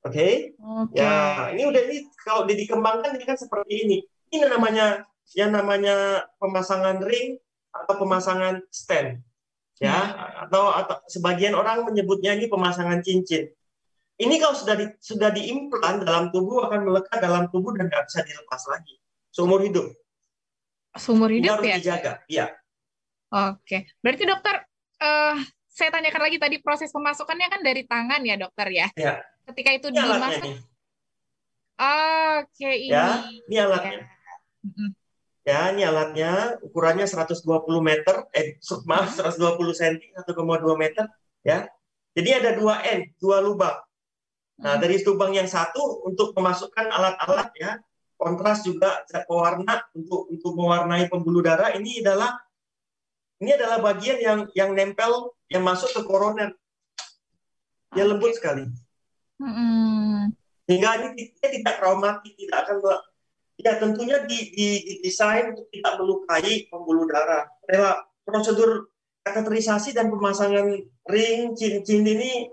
Oke? 0.00 0.10
Okay? 0.10 0.32
Okay. 0.58 0.98
Ya, 0.98 1.14
ini 1.54 1.62
udah 1.68 1.82
ini 1.86 1.96
kalau 2.24 2.48
dia 2.48 2.56
dikembangkan 2.58 3.14
ini 3.14 3.24
kan 3.26 3.38
seperti 3.38 3.74
ini. 3.86 3.98
Ini 4.30 4.46
namanya 4.50 5.06
yang 5.38 5.54
namanya 5.54 6.26
pemasangan 6.42 6.98
ring 7.04 7.38
atau 7.70 7.94
pemasangan 7.98 8.64
stand. 8.74 9.22
Ya, 9.80 9.96
hmm. 9.96 10.44
atau 10.50 10.76
atau 10.76 10.96
sebagian 11.08 11.56
orang 11.56 11.88
menyebutnya 11.88 12.36
ini 12.36 12.52
pemasangan 12.52 13.00
cincin. 13.00 13.48
Ini 14.20 14.34
kalau 14.36 14.52
sudah 14.52 14.76
di, 14.76 14.86
sudah 15.00 15.32
diimplan 15.32 16.04
dalam 16.04 16.28
tubuh 16.28 16.68
akan 16.68 16.84
melekat 16.84 17.24
dalam 17.24 17.48
tubuh 17.48 17.72
dan 17.72 17.88
tidak 17.88 18.04
bisa 18.12 18.20
dilepas 18.20 18.62
lagi 18.68 19.00
seumur 19.32 19.62
hidup. 19.62 19.88
Seumur 20.98 21.30
hidup 21.30 21.62
harus 21.62 21.70
ya? 21.70 21.76
dijaga, 21.78 22.12
iya. 22.26 22.46
Oke, 23.30 23.86
berarti 24.02 24.26
dokter, 24.26 24.58
uh, 24.98 25.38
saya 25.70 25.90
tanyakan 25.94 26.22
lagi 26.26 26.38
tadi 26.42 26.56
proses 26.58 26.90
pemasukannya 26.90 27.46
kan 27.46 27.60
dari 27.62 27.86
tangan 27.86 28.20
ya 28.26 28.34
dokter 28.34 28.66
ya? 28.74 28.86
Iya. 28.98 29.22
Ketika 29.46 29.70
itu 29.70 29.86
ini 29.94 29.98
dimasuk. 30.02 30.46
Oke, 31.80 32.70
ini. 32.74 32.92
Ya, 32.92 33.24
ini 33.46 33.56
alatnya. 33.56 34.02
Ya. 34.02 34.06
ya, 35.46 35.60
ini 35.72 35.82
alatnya 35.86 36.32
ukurannya 36.60 37.06
120 37.06 37.46
meter, 37.80 38.26
eh 38.34 38.58
maaf 38.90 39.14
120 39.14 39.56
cm, 39.78 40.02
1,2 40.26 40.36
meter, 40.74 41.06
ya. 41.46 41.70
Jadi 42.10 42.30
ada 42.34 42.50
dua 42.58 42.82
N, 42.82 43.14
dua 43.22 43.38
lubang. 43.38 43.78
Nah, 44.60 44.76
dari 44.76 45.00
lubang 45.00 45.32
yang 45.32 45.46
satu 45.48 46.04
untuk 46.04 46.36
memasukkan 46.36 46.90
alat-alat 46.90 47.48
ya, 47.56 47.78
kontras 48.20 48.60
juga 48.60 49.00
zat 49.08 49.24
pewarna 49.24 49.80
untuk 49.96 50.28
untuk 50.28 50.52
mewarnai 50.52 51.08
pembuluh 51.08 51.40
darah 51.40 51.72
ini 51.72 52.04
adalah 52.04 52.36
ini 53.40 53.56
adalah 53.56 53.80
bagian 53.80 54.20
yang 54.20 54.40
yang 54.52 54.70
nempel 54.76 55.32
yang 55.48 55.64
masuk 55.64 55.88
ke 55.96 56.00
koroner. 56.04 56.52
Dia 57.96 58.04
lembut 58.04 58.36
sekali. 58.36 58.68
Hmm. 59.40 60.28
Sehingga 60.68 61.00
ini 61.00 61.32
dia 61.34 61.48
tidak 61.48 61.80
traumatik, 61.80 62.36
tidak 62.36 62.68
akan 62.68 62.76
ya 63.56 63.80
tentunya 63.80 64.22
di, 64.28 64.52
di, 64.52 64.68
didesain 64.84 65.56
untuk 65.56 65.66
tidak 65.72 65.92
melukai 65.96 66.68
pembuluh 66.68 67.08
darah. 67.08 67.48
Prosedur 68.22 68.92
kateterisasi 69.24 69.96
dan 69.96 70.12
pemasangan 70.12 70.70
ring 71.08 71.56
cincin 71.56 72.04
ini 72.06 72.46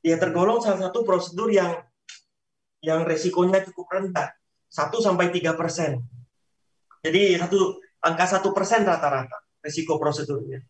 ya 0.00 0.16
tergolong 0.16 0.62
salah 0.62 0.88
satu 0.88 1.02
prosedur 1.02 1.50
yang 1.50 1.82
yang 2.80 3.02
resikonya 3.02 3.66
cukup 3.66 3.90
rendah, 3.90 4.30
1 4.70 4.94
sampai 5.02 5.34
tiga 5.34 5.58
persen. 5.58 5.98
Jadi 7.02 7.34
satu 7.34 7.82
angka 8.06 8.38
satu 8.38 8.54
persen 8.54 8.86
rata-rata 8.86 9.45
resiko 9.62 10.00
prosedurnya. 10.00 10.62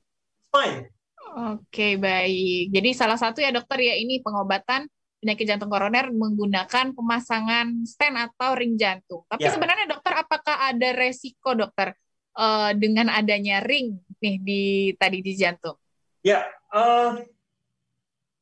Fine. 0.50 0.93
Oke, 1.37 2.00
baik. 2.00 2.73
Jadi 2.73 2.90
salah 2.97 3.21
satu 3.21 3.45
ya 3.45 3.52
dokter 3.52 3.83
ya 3.85 3.95
ini 3.99 4.25
pengobatan 4.25 4.88
penyakit 5.21 5.45
jantung 5.49 5.69
koroner 5.69 6.09
menggunakan 6.12 6.97
pemasangan 6.97 7.85
stent 7.85 8.16
atau 8.16 8.57
ring 8.57 8.78
jantung. 8.81 9.26
Tapi 9.28 9.45
ya. 9.45 9.52
sebenarnya 9.52 9.90
dokter 9.90 10.16
apakah 10.16 10.71
ada 10.73 10.88
resiko 10.97 11.52
dokter 11.52 11.93
uh, 12.38 12.73
dengan 12.73 13.12
adanya 13.12 13.61
ring 13.61 14.00
nih 14.23 14.37
di 14.40 14.62
tadi 14.97 15.19
di 15.21 15.33
jantung? 15.37 15.76
Ya, 16.25 16.47
uh, 16.73 17.21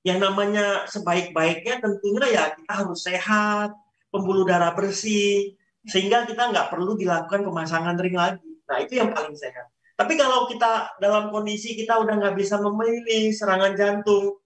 yang 0.04 0.20
namanya 0.20 0.86
sebaik-baiknya 0.86 1.80
tentunya 1.80 2.26
ya 2.30 2.44
kita 2.54 2.72
harus 2.84 3.00
sehat, 3.02 3.72
pembuluh 4.14 4.46
darah 4.46 4.76
bersih, 4.76 5.58
sehingga 5.88 6.28
kita 6.28 6.52
nggak 6.52 6.70
perlu 6.70 6.94
dilakukan 6.94 7.42
pemasangan 7.42 7.96
ring 7.98 8.14
lagi. 8.14 8.44
Nah 8.70 8.78
itu 8.78 9.02
yang 9.02 9.10
paling 9.10 9.34
sehat. 9.34 9.73
Tapi 9.94 10.18
kalau 10.18 10.50
kita 10.50 10.98
dalam 10.98 11.30
kondisi 11.30 11.78
kita 11.78 12.02
udah 12.02 12.18
nggak 12.18 12.34
bisa 12.34 12.58
memilih 12.58 13.30
serangan 13.30 13.78
jantung, 13.78 14.42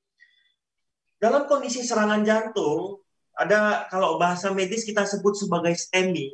dalam 1.19 1.49
kondisi 1.49 1.83
serangan 1.83 2.23
jantung 2.23 3.03
ada 3.39 3.87
kalau 3.91 4.19
bahasa 4.19 4.51
medis 4.55 4.87
kita 4.87 5.07
sebut 5.07 5.35
sebagai 5.35 5.75
STEMI. 5.75 6.27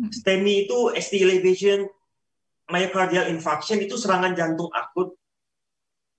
Hmm. 0.00 0.10
STEMI 0.10 0.66
itu 0.66 0.78
ST 0.96 1.12
elevation 1.20 1.88
myocardial 2.72 3.28
infarction 3.28 3.80
itu 3.80 3.94
serangan 4.00 4.32
jantung 4.32 4.72
akut. 4.72 5.12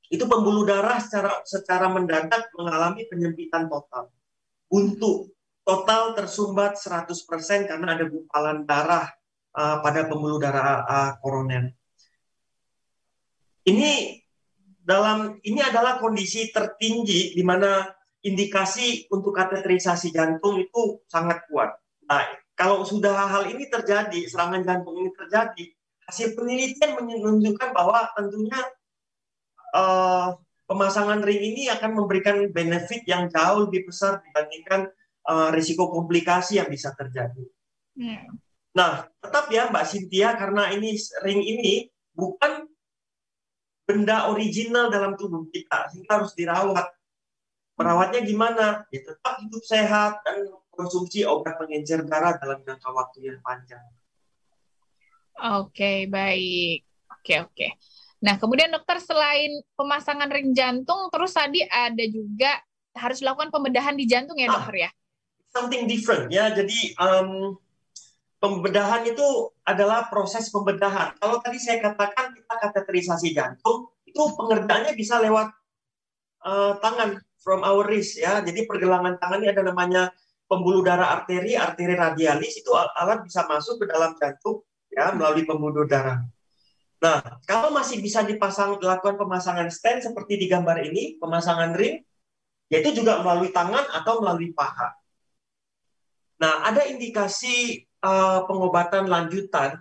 Itu 0.08 0.30
pembuluh 0.30 0.64
darah 0.70 1.02
secara 1.02 1.42
secara 1.42 1.90
mendadak 1.90 2.54
mengalami 2.54 3.10
penyempitan 3.10 3.66
total. 3.66 4.14
Buntu 4.70 5.34
total 5.66 6.14
tersumbat 6.14 6.78
100% 6.78 7.66
karena 7.66 7.88
ada 7.98 8.06
gumpalan 8.06 8.68
darah 8.70 9.10
uh, 9.58 9.82
pada 9.82 10.06
pembuluh 10.06 10.38
darah 10.38 10.86
uh, 10.86 11.12
koroner. 11.18 11.74
Ini 13.64 14.20
dalam 14.84 15.40
ini 15.48 15.60
adalah 15.64 15.98
kondisi 16.04 16.52
tertinggi 16.52 17.32
di 17.32 17.44
mana 17.44 17.88
indikasi 18.24 19.08
untuk 19.12 19.36
kateterisasi 19.36 20.12
jantung 20.12 20.60
itu 20.60 21.04
sangat 21.08 21.48
kuat. 21.48 21.76
Nah, 22.08 22.24
kalau 22.56 22.84
sudah 22.84 23.28
hal 23.28 23.48
ini 23.52 23.68
terjadi, 23.68 24.28
serangan 24.28 24.64
jantung 24.64 25.00
ini 25.00 25.12
terjadi, 25.16 25.66
hasil 26.08 26.36
penelitian 26.36 27.00
menunjukkan 27.00 27.72
bahwa 27.72 28.12
tentunya 28.16 28.60
uh, 29.76 30.36
pemasangan 30.68 31.24
ring 31.24 31.44
ini 31.44 31.72
akan 31.72 32.04
memberikan 32.04 32.48
benefit 32.52 33.04
yang 33.08 33.28
jauh 33.32 33.68
lebih 33.68 33.88
besar 33.88 34.20
dibandingkan 34.24 34.92
uh, 35.28 35.50
risiko 35.52 35.92
komplikasi 35.92 36.60
yang 36.60 36.68
bisa 36.68 36.92
terjadi. 36.96 37.44
Yeah. 37.96 38.28
Nah, 38.74 39.06
tetap 39.22 39.48
ya 39.54 39.70
Mbak 39.70 39.86
Cynthia, 39.86 40.34
karena 40.34 40.74
ini 40.74 40.98
ring 41.22 41.42
ini 41.44 41.88
bukan 42.16 42.73
benda 43.94 44.34
original 44.34 44.90
dalam 44.90 45.14
tubuh 45.14 45.46
kita. 45.54 45.94
Sehingga 45.94 46.18
harus 46.18 46.34
dirawat. 46.34 46.90
Merawatnya 47.78 48.26
gimana? 48.26 48.66
Ya 48.90 49.06
tetap 49.06 49.38
hidup 49.38 49.62
sehat 49.62 50.26
dan 50.26 50.50
konsumsi 50.74 51.22
obat 51.22 51.62
pengencer 51.62 52.02
darah 52.10 52.38
dalam 52.42 52.66
jangka 52.66 52.90
waktu 52.90 53.30
yang 53.30 53.40
panjang. 53.46 53.86
Oke 55.62 56.10
baik. 56.10 56.86
Oke 57.22 57.34
oke. 57.46 57.68
Nah 58.26 58.38
kemudian 58.42 58.74
dokter 58.74 58.98
selain 59.02 59.62
pemasangan 59.78 60.30
ring 60.30 60.54
jantung 60.54 61.10
terus 61.14 61.34
tadi 61.34 61.62
ada 61.66 62.06
juga 62.10 62.62
harus 62.94 63.22
dilakukan 63.22 63.50
pembedahan 63.50 63.98
di 63.98 64.06
jantung 64.06 64.38
ya 64.38 64.50
ah, 64.50 64.54
dokter 64.62 64.90
ya? 64.90 64.90
Something 65.54 65.90
different 65.90 66.30
ya. 66.30 66.54
Jadi 66.54 66.94
um, 66.98 67.58
pembedahan 68.44 69.08
itu 69.08 69.24
adalah 69.64 70.12
proses 70.12 70.52
pembedahan. 70.52 71.16
Kalau 71.16 71.40
tadi 71.40 71.64
saya 71.64 71.80
katakan 71.80 72.36
kita 72.36 72.54
kateterisasi 72.60 73.32
jantung, 73.32 73.88
itu 74.04 74.20
pengerjaannya 74.20 74.92
bisa 75.00 75.24
lewat 75.24 75.48
uh, 76.44 76.76
tangan 76.84 77.24
from 77.40 77.64
our 77.64 77.88
wrist 77.88 78.20
ya. 78.20 78.44
Jadi 78.44 78.68
pergelangan 78.68 79.16
tangan 79.16 79.40
ini 79.40 79.48
ada 79.48 79.64
namanya 79.64 80.12
pembuluh 80.44 80.84
darah 80.84 81.16
arteri, 81.16 81.56
arteri 81.56 81.96
radialis 81.96 82.60
itu 82.60 82.76
alat 82.76 83.24
bisa 83.24 83.48
masuk 83.48 83.80
ke 83.80 83.86
dalam 83.88 84.12
jantung 84.20 84.60
ya 84.92 85.16
melalui 85.16 85.48
pembuluh 85.48 85.88
darah. 85.88 86.20
Nah, 87.00 87.20
kalau 87.48 87.72
masih 87.72 88.04
bisa 88.04 88.28
dipasang 88.28 88.80
dilakukan 88.80 89.16
pemasangan 89.16 89.68
stent 89.72 90.04
seperti 90.04 90.40
di 90.40 90.48
gambar 90.52 90.84
ini, 90.84 91.16
pemasangan 91.20 91.76
ring, 91.76 92.00
yaitu 92.72 92.96
juga 92.96 93.24
melalui 93.24 93.52
tangan 93.52 93.88
atau 93.92 94.24
melalui 94.24 94.56
paha. 94.56 94.96
Nah, 96.40 96.64
ada 96.64 96.88
indikasi 96.88 97.84
uh, 98.04 98.44
pengobatan 98.46 99.08
lanjutan 99.08 99.80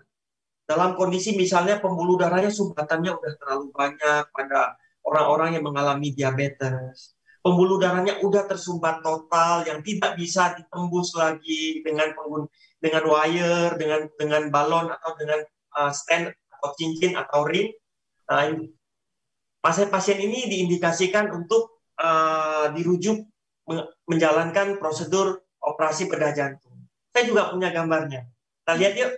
dalam 0.65 0.95
kondisi 0.95 1.35
misalnya 1.35 1.83
pembuluh 1.83 2.17
darahnya 2.17 2.49
sumbatannya 2.49 3.11
udah 3.13 3.33
terlalu 3.37 3.67
banyak 3.75 4.25
pada 4.31 4.79
orang-orang 5.03 5.59
yang 5.59 5.65
mengalami 5.67 6.15
diabetes. 6.15 7.19
Pembuluh 7.43 7.83
darahnya 7.83 8.23
udah 8.23 8.47
tersumbat 8.47 9.03
total 9.03 9.67
yang 9.67 9.83
tidak 9.83 10.15
bisa 10.15 10.55
ditembus 10.55 11.19
lagi 11.19 11.83
dengan 11.83 12.15
penggun 12.15 12.47
dengan 12.79 13.03
wire, 13.11 13.75
dengan 13.75 14.07
dengan 14.15 14.43
balon 14.49 14.87
atau 14.95 15.11
dengan 15.19 15.43
uh, 15.75 15.91
stand 15.91 16.31
atau 16.31 16.71
cincin 16.79 17.19
atau 17.19 17.43
ring. 17.43 17.75
Nah, 18.31 18.47
pasien-pasien 19.59 20.23
ini 20.23 20.47
diindikasikan 20.47 21.35
untuk 21.35 21.83
uh, 21.99 22.71
dirujuk 22.71 23.27
menjalankan 24.07 24.79
prosedur 24.79 25.43
operasi 25.59 26.07
bedah 26.07 26.31
jantung. 26.31 26.72
Saya 27.13 27.25
juga 27.29 27.53
punya 27.53 27.69
gambarnya. 27.69 28.25
Kita 28.65 28.73
lihat 28.81 28.95
yuk. 28.97 29.13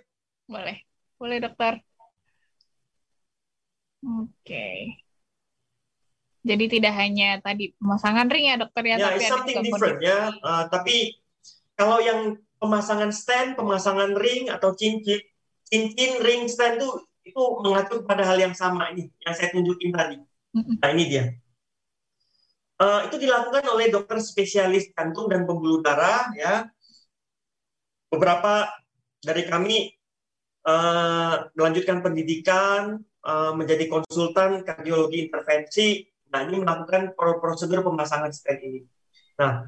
Boleh. 0.51 0.77
Boleh, 1.15 1.37
dokter. 1.39 1.79
Oke. 4.05 4.99
Jadi 6.45 6.65
tidak 6.69 6.93
hanya 6.93 7.41
tadi 7.41 7.73
pemasangan 7.81 8.29
ring 8.29 8.53
ya, 8.53 8.55
dokter 8.61 8.83
ya, 8.85 8.95
ya 9.01 9.07
tapi 9.09 9.25
something 9.25 9.57
different 9.65 9.97
ya. 9.97 10.29
Uh, 10.45 10.69
tapi 10.69 11.17
kalau 11.73 11.97
yang 11.97 12.37
pemasangan 12.61 13.09
stand, 13.09 13.57
pemasangan 13.57 14.13
ring 14.13 14.53
atau 14.53 14.77
cincin, 14.77 15.25
cincin 15.65 16.21
ring 16.21 16.45
stand 16.45 16.77
itu 16.77 16.89
itu 17.25 17.41
mengatur 17.65 18.05
pada 18.05 18.21
hal 18.21 18.37
yang 18.37 18.53
sama 18.53 18.93
ini 18.93 19.09
yang 19.25 19.33
saya 19.33 19.49
tunjukin 19.49 19.89
tadi. 19.89 20.21
Nah 20.53 20.89
ini 20.93 21.03
dia. 21.09 21.33
Uh, 22.77 23.09
itu 23.09 23.17
dilakukan 23.17 23.65
oleh 23.71 23.89
dokter 23.89 24.21
spesialis 24.21 24.93
jantung 24.93 25.25
dan 25.31 25.49
pembuluh 25.49 25.81
darah 25.81 26.29
ya 26.37 26.69
beberapa 28.09 28.69
dari 29.21 29.43
kami 29.45 29.89
uh, 30.65 31.49
melanjutkan 31.57 32.01
pendidikan 32.05 33.01
uh, 33.25 33.51
menjadi 33.57 33.89
konsultan 33.89 34.61
kardiologi 34.61 35.29
intervensi. 35.29 36.05
Nah, 36.33 36.43
ini 36.45 36.61
melakukan 36.61 37.15
prosedur 37.15 37.85
pemasangan 37.85 38.33
stent 38.33 38.59
ini. 38.59 38.81
Nah, 39.39 39.63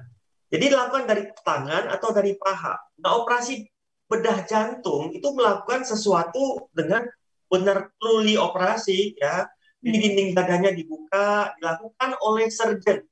jadi 0.47 0.71
dilakukan 0.71 1.06
dari 1.08 1.23
tangan 1.43 1.91
atau 1.91 2.10
dari 2.12 2.36
paha. 2.36 2.76
Nah, 3.04 3.19
operasi 3.23 3.67
bedah 4.08 4.47
jantung 4.47 5.12
itu 5.12 5.28
melakukan 5.36 5.84
sesuatu 5.84 6.71
dengan 6.71 7.04
benar 7.52 7.91
truly 8.00 8.39
operasi 8.39 9.15
ya. 9.19 9.47
Jadi 9.78 9.93
hmm. 9.95 10.04
dinding 10.04 10.30
dadanya 10.34 10.71
dibuka, 10.73 11.54
dilakukan 11.62 12.17
oleh 12.26 12.47
surgeon. 12.50 13.04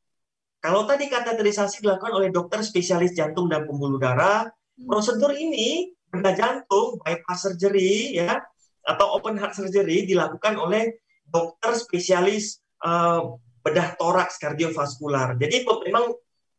Kalau 0.59 0.81
tadi 0.89 1.05
kateterisasi 1.05 1.85
dilakukan 1.85 2.09
oleh 2.09 2.33
dokter 2.33 2.65
spesialis 2.65 3.13
jantung 3.13 3.45
dan 3.45 3.69
pembuluh 3.69 4.01
darah. 4.01 4.49
Prosedur 4.75 5.31
ini 5.31 5.95
bedah 6.11 6.35
jantung 6.35 6.99
bypass 6.99 7.47
surgery 7.47 8.15
ya 8.19 8.39
atau 8.85 9.17
open 9.17 9.39
heart 9.39 9.55
surgery 9.55 10.03
dilakukan 10.03 10.55
oleh 10.59 10.99
dokter 11.25 11.73
spesialis 11.75 12.61
uh, 12.83 13.39
bedah 13.65 13.97
toraks 13.97 14.37
kardiovaskular. 14.37 15.39
Jadi 15.39 15.65
memang 15.89 16.13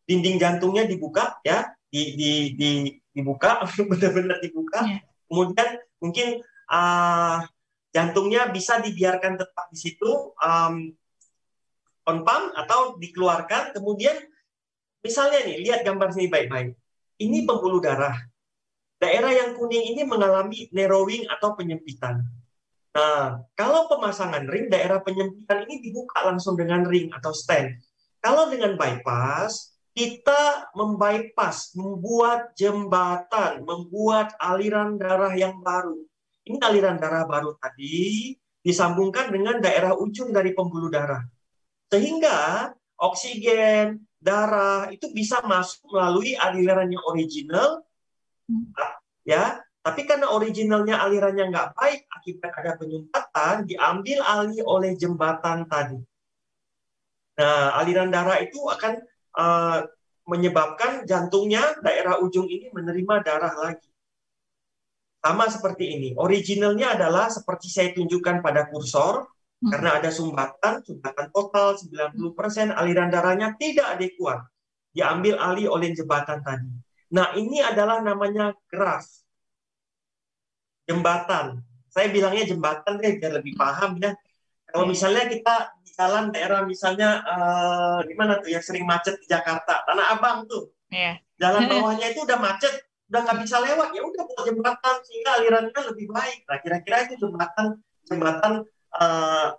dinding 0.09 0.37
jantungnya 0.43 0.89
dibuka 0.89 1.39
ya, 1.47 1.71
di, 1.87 2.19
di, 2.19 2.31
di 2.59 2.71
dibuka 3.15 3.63
benar-benar 3.91 4.43
dibuka. 4.43 4.81
Yeah. 4.83 5.01
Kemudian 5.31 5.69
mungkin 6.03 6.29
uh, 6.73 7.47
jantungnya 7.95 8.51
bisa 8.51 8.83
dibiarkan 8.83 9.39
tetap 9.39 9.67
di 9.71 9.79
situ 9.79 10.35
um, 10.41 10.91
on 12.09 12.19
pump 12.27 12.53
atau 12.59 12.99
dikeluarkan. 12.99 13.77
Kemudian 13.77 14.19
misalnya 15.05 15.47
nih 15.47 15.63
lihat 15.63 15.81
gambar 15.87 16.11
sini 16.11 16.27
baik-baik 16.27 16.75
ini 17.21 17.49
pembuluh 17.49 17.81
darah. 17.81 18.17
Daerah 18.97 19.29
yang 19.29 19.61
kuning 19.61 19.93
ini 19.93 20.03
mengalami 20.09 20.73
narrowing 20.73 21.29
atau 21.29 21.53
penyempitan. 21.53 22.25
Nah, 22.97 23.45
kalau 23.53 23.93
pemasangan 23.93 24.49
ring, 24.49 24.73
daerah 24.73 25.05
penyempitan 25.05 25.69
ini 25.69 25.85
dibuka 25.85 26.25
langsung 26.25 26.57
dengan 26.57 26.89
ring 26.89 27.13
atau 27.13 27.29
stent. 27.29 27.77
Kalau 28.25 28.49
dengan 28.49 28.73
bypass, 28.81 29.77
kita 29.93 30.73
membypass, 30.73 31.77
membuat 31.77 32.57
jembatan, 32.57 33.69
membuat 33.69 34.33
aliran 34.41 34.97
darah 34.97 35.37
yang 35.37 35.61
baru. 35.61 36.01
Ini 36.49 36.57
aliran 36.63 36.97
darah 36.97 37.29
baru 37.29 37.53
tadi 37.61 38.33
disambungkan 38.65 39.29
dengan 39.29 39.61
daerah 39.61 39.93
ujung 39.93 40.33
dari 40.33 40.57
pembuluh 40.57 40.89
darah. 40.89 41.21
Sehingga 41.93 42.73
oksigen, 42.97 44.06
darah 44.19 44.89
itu 44.91 45.13
bisa 45.13 45.41
masuk 45.45 45.93
melalui 45.93 46.35
aliran 46.37 46.89
yang 46.91 47.05
original, 47.07 47.85
ya. 49.23 49.61
Tapi 49.87 50.03
karena 50.03 50.35
originalnya 50.35 50.99
alirannya 50.99 51.47
nggak 51.47 51.79
baik, 51.79 52.11
akibat 52.11 52.51
ada 52.59 52.75
penyumbatan, 52.75 53.71
diambil 53.71 54.19
alih 54.27 54.67
oleh 54.67 54.99
jembatan 54.99 55.63
tadi. 55.71 56.03
Nah, 57.39 57.79
aliran 57.79 58.11
darah 58.11 58.43
itu 58.43 58.59
akan 58.67 58.99
uh, 59.39 59.87
menyebabkan 60.27 61.07
jantungnya 61.07 61.79
daerah 61.87 62.19
ujung 62.19 62.51
ini 62.51 62.67
menerima 62.75 63.15
darah 63.23 63.55
lagi. 63.55 63.87
Sama 65.23 65.47
seperti 65.47 65.85
ini. 65.87 66.09
Originalnya 66.19 66.99
adalah 66.99 67.31
seperti 67.31 67.71
saya 67.71 67.95
tunjukkan 67.95 68.43
pada 68.43 68.67
kursor, 68.67 69.23
hmm. 69.67 69.71
karena 69.75 69.99
ada 69.99 70.11
sumbatan, 70.15 70.79
sumbatan 70.87 71.27
total 71.35 71.75
90%, 71.75 72.71
aliran 72.71 73.11
darahnya 73.11 73.59
tidak 73.59 73.99
adekuat. 73.99 74.47
Diambil 74.95 75.37
alih 75.43 75.67
oleh 75.69 75.91
jembatan 75.93 76.41
tadi. 76.41 76.71
Nah, 77.13 77.35
ini 77.35 77.61
adalah 77.61 78.01
namanya 78.01 78.55
graf. 78.71 79.05
Jembatan. 80.87 81.61
Saya 81.91 82.15
bilangnya 82.15 82.47
jembatan 82.47 83.03
deh, 83.03 83.19
biar 83.19 83.43
lebih 83.43 83.59
paham 83.59 83.99
ya. 83.99 84.15
Kalau 84.71 84.87
misalnya 84.87 85.27
kita 85.27 85.77
jalan 85.97 86.29
daerah 86.29 86.63
misalnya 86.69 87.25
uh, 87.25 87.99
di 88.05 88.13
mana 88.13 88.39
tuh 88.39 88.53
yang 88.53 88.61
sering 88.61 88.85
macet 88.85 89.17
di 89.19 89.27
Jakarta, 89.27 89.83
Tanah 89.89 90.17
Abang 90.17 90.45
tuh. 90.47 90.71
Yeah. 90.93 91.19
Jalan 91.41 91.67
bawahnya 91.73 92.13
itu 92.13 92.23
udah 92.29 92.37
macet, 92.37 92.85
udah 93.09 93.21
nggak 93.25 93.39
bisa 93.47 93.57
lewat 93.63 93.89
ya 93.95 94.03
udah 94.05 94.23
buat 94.29 94.43
jembatan 94.45 94.97
sehingga 95.07 95.31
alirannya 95.41 95.81
lebih 95.95 96.07
baik. 96.11 96.39
Nah 96.45 96.59
kira-kira 96.61 96.97
itu 97.09 97.15
jembatan 97.23 97.81
jembatan 98.07 98.53
uh, 98.97 99.55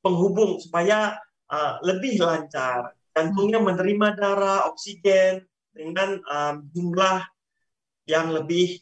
penghubung 0.00 0.62
supaya 0.62 1.18
uh, 1.50 1.82
lebih 1.82 2.22
lancar. 2.22 2.94
Jantungnya 3.16 3.58
menerima 3.58 4.08
darah, 4.14 4.68
oksigen 4.68 5.42
dengan 5.72 6.20
um, 6.28 6.54
jumlah 6.72 7.24
yang 8.06 8.30
lebih 8.30 8.80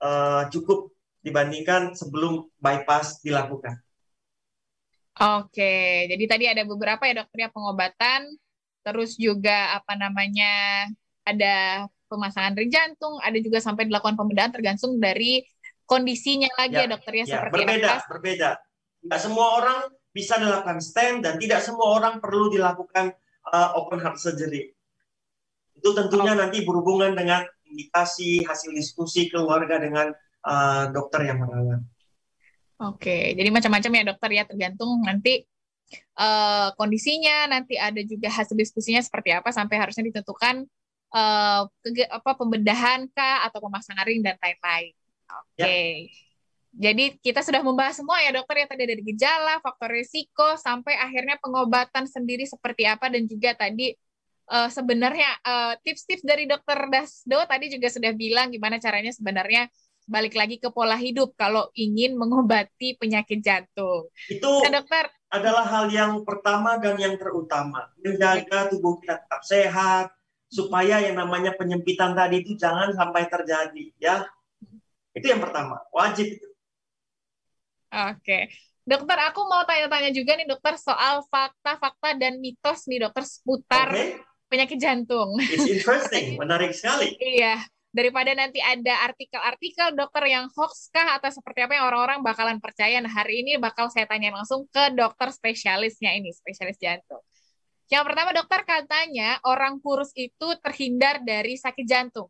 uh, 0.00 0.46
cukup 0.52 0.92
dibandingkan 1.24 1.96
sebelum 1.96 2.46
bypass 2.60 3.18
dilakukan. 3.24 3.80
Oke, 5.16 6.04
jadi 6.12 6.24
tadi 6.28 6.44
ada 6.44 6.62
beberapa 6.68 7.08
ya 7.08 7.24
dokter 7.24 7.48
ya 7.48 7.50
pengobatan, 7.50 8.36
terus 8.84 9.16
juga 9.16 9.72
apa 9.72 9.96
namanya 9.96 10.84
ada 11.24 11.88
pemasangan 12.06 12.54
ring 12.54 12.70
jantung, 12.70 13.18
ada 13.24 13.34
juga 13.40 13.58
sampai 13.58 13.88
dilakukan 13.88 14.14
pembedahan 14.14 14.52
tergantung 14.52 15.00
dari 15.00 15.42
kondisinya 15.88 16.52
lagi 16.60 16.76
ya, 16.78 16.84
ya 16.84 16.92
dokter 16.92 17.12
ya, 17.16 17.24
ya 17.24 17.26
seperti 17.32 17.54
berbeda, 17.64 17.88
apa? 17.88 18.06
berbeda. 18.12 18.50
Tidak 19.06 19.20
semua 19.22 19.62
orang 19.62 19.78
bisa 20.10 20.40
dilakukan 20.40 20.82
stent 20.82 21.22
dan 21.22 21.38
tidak 21.38 21.62
semua 21.62 21.94
orang 22.00 22.18
perlu 22.18 22.50
dilakukan 22.50 23.14
uh, 23.52 23.78
open 23.78 24.02
heart 24.02 24.18
surgery. 24.18 24.72
Itu 25.76 25.94
tentunya 25.94 26.34
oh. 26.34 26.38
nanti 26.40 26.64
berhubungan 26.64 27.14
dengan 27.14 27.46
indikasi 27.68 28.42
hasil 28.42 28.72
diskusi 28.72 29.28
keluarga 29.30 29.78
dengan 29.78 30.10
uh, 30.42 30.90
dokter 30.90 31.28
yang 31.28 31.44
merawat. 31.44 31.84
Oke, 32.76 33.32
jadi 33.32 33.48
macam-macam 33.48 33.90
ya 33.92 34.02
dokter 34.04 34.30
ya 34.36 34.44
tergantung 34.44 35.00
nanti 35.00 35.48
uh, 36.20 36.72
kondisinya, 36.76 37.48
nanti 37.48 37.80
ada 37.80 38.00
juga 38.04 38.28
hasil 38.28 38.52
diskusinya 38.52 39.00
seperti 39.00 39.32
apa 39.32 39.48
sampai 39.48 39.80
harusnya 39.80 40.04
ditentukan 40.12 40.68
uh, 41.16 41.62
ke, 41.80 42.04
apa 42.08 42.30
pembedahan 42.36 43.08
kah 43.16 43.48
atau 43.48 43.64
pemasangan 43.64 44.04
ring 44.04 44.20
dan 44.20 44.36
lain-lain. 44.40 44.92
Oke. 45.24 45.56
Ya. 45.56 45.72
Jadi 46.76 47.16
kita 47.24 47.40
sudah 47.40 47.64
membahas 47.64 47.96
semua 47.96 48.20
ya 48.20 48.36
dokter 48.36 48.60
ya 48.60 48.66
tadi 48.68 48.84
dari 48.84 49.00
gejala, 49.00 49.64
faktor 49.64 49.96
risiko 49.96 50.60
sampai 50.60 50.92
akhirnya 51.00 51.40
pengobatan 51.40 52.04
sendiri 52.04 52.44
seperti 52.44 52.84
apa 52.84 53.08
dan 53.08 53.24
juga 53.24 53.56
tadi 53.56 53.96
uh, 54.52 54.68
sebenarnya 54.68 55.40
tips-tips 55.80 56.20
uh, 56.20 56.28
dari 56.28 56.44
dokter 56.44 56.76
Dasdo 56.92 57.40
tadi 57.48 57.72
juga 57.72 57.88
sudah 57.88 58.12
bilang 58.12 58.52
gimana 58.52 58.76
caranya 58.76 59.08
sebenarnya 59.08 59.72
balik 60.06 60.38
lagi 60.38 60.60
ke 60.62 60.68
pola 60.70 60.94
hidup 60.94 61.34
kalau 61.34 61.66
ingin 61.74 62.14
mengobati 62.14 62.94
penyakit 63.00 63.42
jantung. 63.42 64.12
Itu 64.28 64.62
nah, 64.68 64.80
dokter 64.84 65.10
adalah 65.32 65.64
hal 65.66 65.90
yang 65.90 66.22
pertama 66.22 66.78
dan 66.78 66.94
yang 67.00 67.16
terutama. 67.18 67.90
Menjaga 68.04 68.70
tubuh 68.70 69.02
kita 69.02 69.18
tetap 69.18 69.42
sehat 69.42 70.12
supaya 70.46 71.02
yang 71.02 71.18
namanya 71.18 71.56
penyempitan 71.58 72.14
tadi 72.14 72.44
itu 72.44 72.54
jangan 72.54 72.94
sampai 72.94 73.26
terjadi 73.26 73.84
ya. 73.98 74.28
Itu 75.16 75.26
yang 75.32 75.40
pertama, 75.40 75.80
wajib 75.90 76.36
itu. 76.36 76.46
Oke. 77.96 78.52
Dokter, 78.86 79.18
aku 79.18 79.40
mau 79.50 79.66
tanya-tanya 79.66 80.14
juga 80.14 80.38
nih 80.38 80.46
dokter 80.46 80.78
soal 80.78 81.26
fakta-fakta 81.26 82.14
dan 82.14 82.38
mitos 82.38 82.86
nih 82.86 83.02
dokter 83.08 83.26
seputar 83.26 83.90
okay. 83.90 84.22
penyakit 84.46 84.78
jantung. 84.78 85.34
It's 85.42 85.66
interesting, 85.66 86.36
menarik 86.42 86.70
sekali. 86.70 87.18
iya 87.18 87.58
daripada 87.96 88.28
nanti 88.36 88.60
ada 88.60 89.08
artikel-artikel 89.08 89.96
dokter 89.96 90.28
yang 90.28 90.52
hoax 90.52 90.92
kah 90.92 91.16
atau 91.16 91.32
seperti 91.32 91.64
apa 91.64 91.80
yang 91.80 91.88
orang-orang 91.88 92.20
bakalan 92.20 92.60
percaya. 92.60 93.00
Nah, 93.00 93.08
hari 93.08 93.40
ini 93.40 93.56
bakal 93.56 93.88
saya 93.88 94.04
tanya 94.04 94.36
langsung 94.36 94.68
ke 94.68 94.92
dokter 94.92 95.32
spesialisnya 95.32 96.12
ini, 96.12 96.28
spesialis 96.36 96.76
jantung. 96.76 97.24
Yang 97.88 98.04
pertama 98.04 98.36
dokter 98.36 98.60
katanya 98.68 99.40
orang 99.48 99.80
kurus 99.80 100.12
itu 100.12 100.48
terhindar 100.60 101.24
dari 101.24 101.56
sakit 101.56 101.88
jantung. 101.88 102.28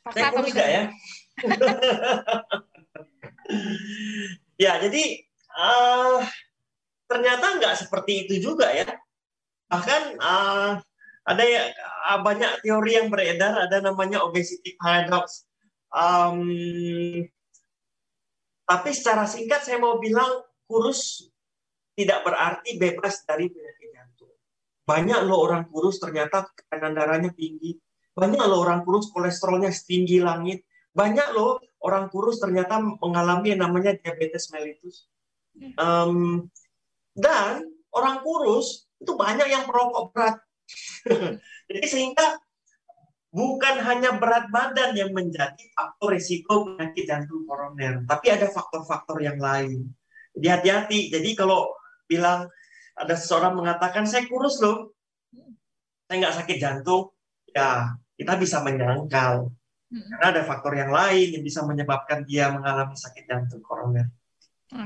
Fakta 0.00 0.16
saya 0.16 0.30
kurus 0.32 0.56
ya? 0.56 0.88
ya, 4.56 4.80
jadi 4.80 5.24
uh, 5.56 6.20
ternyata 7.06 7.56
nggak 7.60 7.74
seperti 7.86 8.26
itu 8.26 8.52
juga 8.52 8.72
ya. 8.72 8.88
Bahkan 9.70 10.02
uh, 10.20 10.80
ada 11.26 11.42
ya 11.42 11.74
banyak 12.22 12.62
teori 12.62 12.92
yang 13.02 13.08
beredar 13.10 13.66
ada 13.66 13.82
namanya 13.82 14.22
obesity 14.22 14.78
paradox. 14.78 15.46
Um, 15.90 16.46
tapi 18.66 18.90
secara 18.90 19.26
singkat 19.26 19.62
saya 19.62 19.78
mau 19.78 19.98
bilang 20.02 20.42
kurus 20.66 21.30
tidak 21.94 22.26
berarti 22.26 22.76
bebas 22.76 23.22
dari 23.24 23.48
penyakit 23.50 23.88
jantung. 23.94 24.34
Banyak 24.86 25.20
loh 25.26 25.38
orang 25.46 25.66
kurus 25.70 25.98
ternyata 25.98 26.46
tekanan 26.54 26.94
darahnya 26.94 27.30
tinggi. 27.32 27.78
Banyak 28.12 28.44
loh 28.46 28.62
orang 28.62 28.82
kurus 28.86 29.10
kolesterolnya 29.10 29.70
setinggi 29.70 30.22
langit 30.22 30.66
banyak 30.96 31.28
loh 31.36 31.60
orang 31.84 32.08
kurus 32.08 32.40
ternyata 32.40 32.80
mengalami 32.80 33.52
yang 33.52 33.68
namanya 33.68 33.92
diabetes 34.00 34.48
mellitus 34.48 35.06
um, 35.76 36.48
dan 37.12 37.68
orang 37.92 38.24
kurus 38.24 38.88
itu 38.96 39.12
banyak 39.12 39.52
yang 39.52 39.68
perokok 39.68 40.16
berat 40.16 40.40
Jadi 41.68 41.86
sehingga 41.86 42.38
bukan 43.30 43.82
hanya 43.84 44.16
berat 44.16 44.48
badan 44.50 44.96
yang 44.96 45.10
menjadi 45.12 45.60
faktor 45.74 46.16
risiko 46.16 46.66
penyakit 46.66 47.04
jantung 47.06 47.44
koroner, 47.44 48.02
tapi 48.06 48.32
ada 48.32 48.48
faktor-faktor 48.50 49.20
yang 49.22 49.38
lain. 49.38 49.90
Jadi 50.36 50.46
hati-hati. 50.46 51.00
Jadi 51.12 51.30
kalau 51.36 51.72
bilang 52.06 52.48
ada 52.96 53.14
seseorang 53.16 53.56
mengatakan 53.56 54.08
saya 54.08 54.24
kurus 54.28 54.60
loh, 54.62 54.96
saya 56.06 56.16
nggak 56.22 56.36
sakit 56.42 56.56
jantung, 56.56 57.12
ya 57.50 57.92
kita 58.16 58.38
bisa 58.40 58.62
menyangkal. 58.64 59.52
Karena 60.04 60.26
ada 60.34 60.42
faktor 60.44 60.72
yang 60.76 60.90
lain 60.92 61.38
yang 61.38 61.44
bisa 61.44 61.64
menyebabkan 61.64 62.26
dia 62.26 62.52
mengalami 62.52 62.96
sakit 62.98 63.24
jantung 63.24 63.62
koroner. 63.64 64.10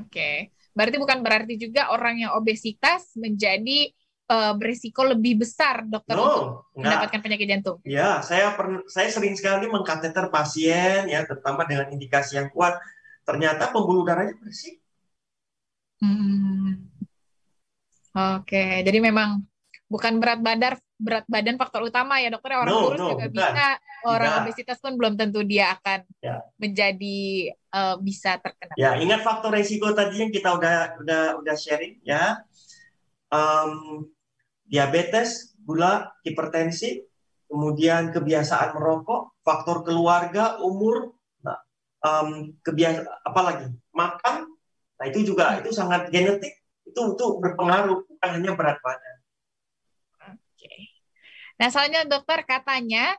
Oke, 0.01 0.53
berarti 0.77 0.97
bukan 1.01 1.25
berarti 1.25 1.57
juga 1.57 1.89
orang 1.91 2.23
yang 2.23 2.37
obesitas 2.37 3.17
menjadi 3.17 3.91
uh, 4.31 4.53
berisiko 4.55 5.03
lebih 5.03 5.43
besar 5.43 5.89
dokter 5.89 6.15
no, 6.15 6.23
untuk 6.23 6.45
enggak. 6.77 6.85
mendapatkan 6.85 7.21
penyakit 7.25 7.47
jantung? 7.49 7.77
Ya, 7.83 8.21
saya 8.23 8.55
per, 8.55 8.85
saya 8.87 9.09
sering 9.11 9.35
sekali 9.35 9.67
mengkateter 9.67 10.29
pasien 10.29 11.11
ya, 11.11 11.25
terutama 11.27 11.67
dengan 11.67 11.91
indikasi 11.91 12.39
yang 12.39 12.53
kuat. 12.53 12.79
Ternyata 13.25 13.73
pembuluh 13.73 14.05
darahnya 14.05 14.37
bersih. 14.39 14.79
Hmm. 16.01 16.89
Oke, 18.11 18.83
jadi 18.83 18.99
memang 18.99 19.50
bukan 19.91 20.23
berat 20.23 20.39
badan 20.39 20.79
berat 21.03 21.27
badan 21.27 21.59
faktor 21.59 21.83
utama 21.83 22.23
ya 22.23 22.31
dokter. 22.31 22.55
Orang 22.55 22.71
no, 22.71 22.81
kurus 22.87 23.01
no, 23.03 23.09
juga 23.19 23.27
bukan. 23.27 23.35
bisa, 23.35 23.67
orang 24.07 24.31
Tidak. 24.31 24.43
obesitas 24.47 24.79
pun 24.79 24.93
belum 24.95 25.15
tentu 25.19 25.43
dia 25.43 25.75
akan 25.75 26.01
ya. 26.23 26.37
menjadi 26.57 27.21
uh, 27.75 27.97
bisa 27.99 28.39
terkena. 28.39 28.75
Ya, 28.79 28.95
ingat 29.03 29.27
faktor 29.27 29.51
resiko 29.51 29.91
tadi 29.91 30.23
yang 30.23 30.31
kita 30.31 30.55
udah 30.55 31.03
udah 31.03 31.23
udah 31.43 31.55
sharing 31.59 31.99
ya. 32.07 32.39
Um, 33.35 34.07
diabetes, 34.71 35.59
gula, 35.67 36.15
hipertensi, 36.23 37.03
kemudian 37.51 38.15
kebiasaan 38.15 38.79
merokok, 38.79 39.35
faktor 39.43 39.83
keluarga, 39.83 40.63
umur, 40.63 41.15
nah, 41.43 41.59
um, 42.07 42.55
kebiasa 42.63 43.03
apa 43.27 43.41
lagi 43.43 43.67
makan, 43.91 44.47
nah 44.99 45.05
itu 45.11 45.27
juga 45.27 45.59
itu 45.59 45.75
sangat 45.75 46.11
genetik, 46.15 46.55
itu 46.87 47.01
itu 47.15 47.27
berpengaruh 47.43 48.07
bukan 48.07 48.31
hanya 48.31 48.55
berat 48.55 48.79
badan. 48.79 49.20
Nah, 51.61 51.69
soalnya 51.69 52.09
dokter 52.09 52.41
katanya 52.49 53.13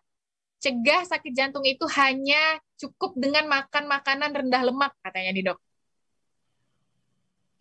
cegah 0.58 1.06
sakit 1.06 1.30
jantung 1.30 1.62
itu 1.62 1.86
hanya 1.94 2.58
cukup 2.74 3.14
dengan 3.14 3.46
makan 3.46 3.86
makanan 3.86 4.34
rendah 4.34 4.62
lemak 4.66 4.98
katanya 5.06 5.32
di 5.34 5.42
dok. 5.46 5.62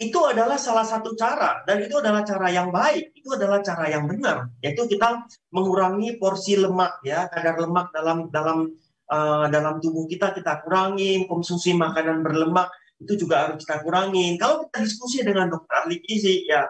Itu 0.00 0.24
adalah 0.24 0.56
salah 0.56 0.88
satu 0.88 1.12
cara 1.12 1.60
dan 1.68 1.84
itu 1.84 2.00
adalah 2.00 2.24
cara 2.24 2.48
yang 2.48 2.72
baik, 2.72 3.12
itu 3.12 3.28
adalah 3.36 3.60
cara 3.60 3.92
yang 3.92 4.08
benar, 4.08 4.48
yaitu 4.64 4.88
kita 4.88 5.28
mengurangi 5.52 6.16
porsi 6.16 6.56
lemak 6.56 7.04
ya, 7.04 7.28
kadar 7.28 7.60
lemak 7.60 7.92
dalam 7.92 8.32
dalam 8.32 8.72
uh, 9.12 9.44
dalam 9.52 9.76
tubuh 9.84 10.08
kita 10.08 10.32
kita 10.32 10.64
kurangi, 10.64 11.28
konsumsi 11.28 11.76
makanan 11.76 12.24
berlemak 12.24 12.72
itu 12.96 13.28
juga 13.28 13.44
harus 13.44 13.60
kita 13.60 13.84
kurangin. 13.84 14.40
Kalau 14.40 14.64
kita 14.64 14.88
diskusi 14.88 15.20
dengan 15.20 15.52
dokter 15.52 15.84
ahli 15.84 16.00
gizi 16.00 16.48
ya 16.48 16.64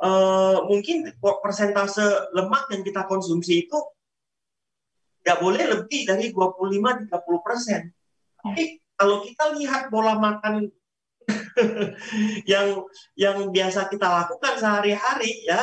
uh, 0.00 0.64
mungkin 0.66 1.12
persentase 1.20 2.32
lemak 2.32 2.72
yang 2.72 2.82
kita 2.82 3.04
konsumsi 3.04 3.68
itu 3.68 3.78
nggak 5.20 5.38
boleh 5.38 5.64
lebih 5.76 6.08
dari 6.08 6.32
25-30 6.32 7.44
persen. 7.44 7.92
Tapi 8.40 8.80
kalau 8.96 9.20
kita 9.20 9.52
lihat 9.60 9.92
pola 9.92 10.16
makan 10.16 10.72
yang 12.50 12.88
yang 13.14 13.52
biasa 13.52 13.92
kita 13.92 14.08
lakukan 14.08 14.56
sehari-hari 14.56 15.44
ya 15.44 15.60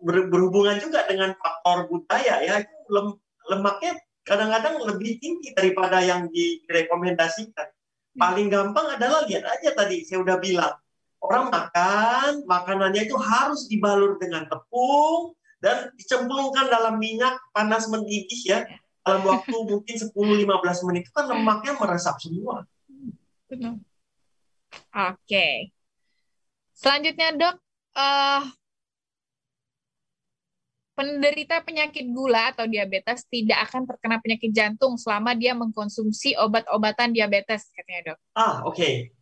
ber, 0.00 0.26
berhubungan 0.32 0.80
juga 0.80 1.04
dengan 1.04 1.36
faktor 1.36 1.86
budaya 1.86 2.40
ya 2.42 2.64
lem, 2.88 3.14
lemaknya 3.52 3.92
kadang-kadang 4.26 4.82
lebih 4.82 5.20
tinggi 5.22 5.54
daripada 5.54 6.02
yang 6.02 6.26
direkomendasikan. 6.32 7.70
Paling 8.16 8.48
gampang 8.48 8.96
adalah 8.96 9.28
lihat 9.28 9.44
aja 9.44 9.76
tadi 9.76 10.02
saya 10.02 10.24
udah 10.24 10.40
bilang 10.40 10.72
orang 11.22 11.48
makan 11.48 12.30
makanannya 12.44 13.08
itu 13.08 13.16
harus 13.16 13.66
dibalur 13.66 14.20
dengan 14.20 14.46
tepung 14.46 15.36
dan 15.60 15.90
dicemplungkan 15.96 16.68
dalam 16.68 17.00
minyak 17.00 17.40
panas 17.50 17.88
mendidih 17.88 18.40
ya 18.44 18.58
dalam 19.06 19.22
waktu 19.22 19.54
mungkin 19.70 19.96
10-15 19.96 20.86
menit 20.90 21.02
itu 21.08 21.12
kan 21.14 21.26
lemaknya 21.30 21.72
meresap 21.78 22.18
semua. 22.18 22.66
Oke. 23.50 23.78
Okay. 24.92 25.54
Selanjutnya 26.76 27.32
dok, 27.32 27.56
uh, 27.96 28.42
penderita 30.92 31.64
penyakit 31.64 32.04
gula 32.12 32.52
atau 32.52 32.68
diabetes 32.68 33.24
tidak 33.32 33.64
akan 33.70 33.88
terkena 33.88 34.16
penyakit 34.20 34.50
jantung 34.52 35.00
selama 35.00 35.32
dia 35.32 35.56
mengkonsumsi 35.56 36.36
obat-obatan 36.36 37.16
diabetes, 37.16 37.72
katanya 37.72 38.12
dok. 38.12 38.18
Ah, 38.36 38.60
oke. 38.68 38.76
Okay. 38.76 39.15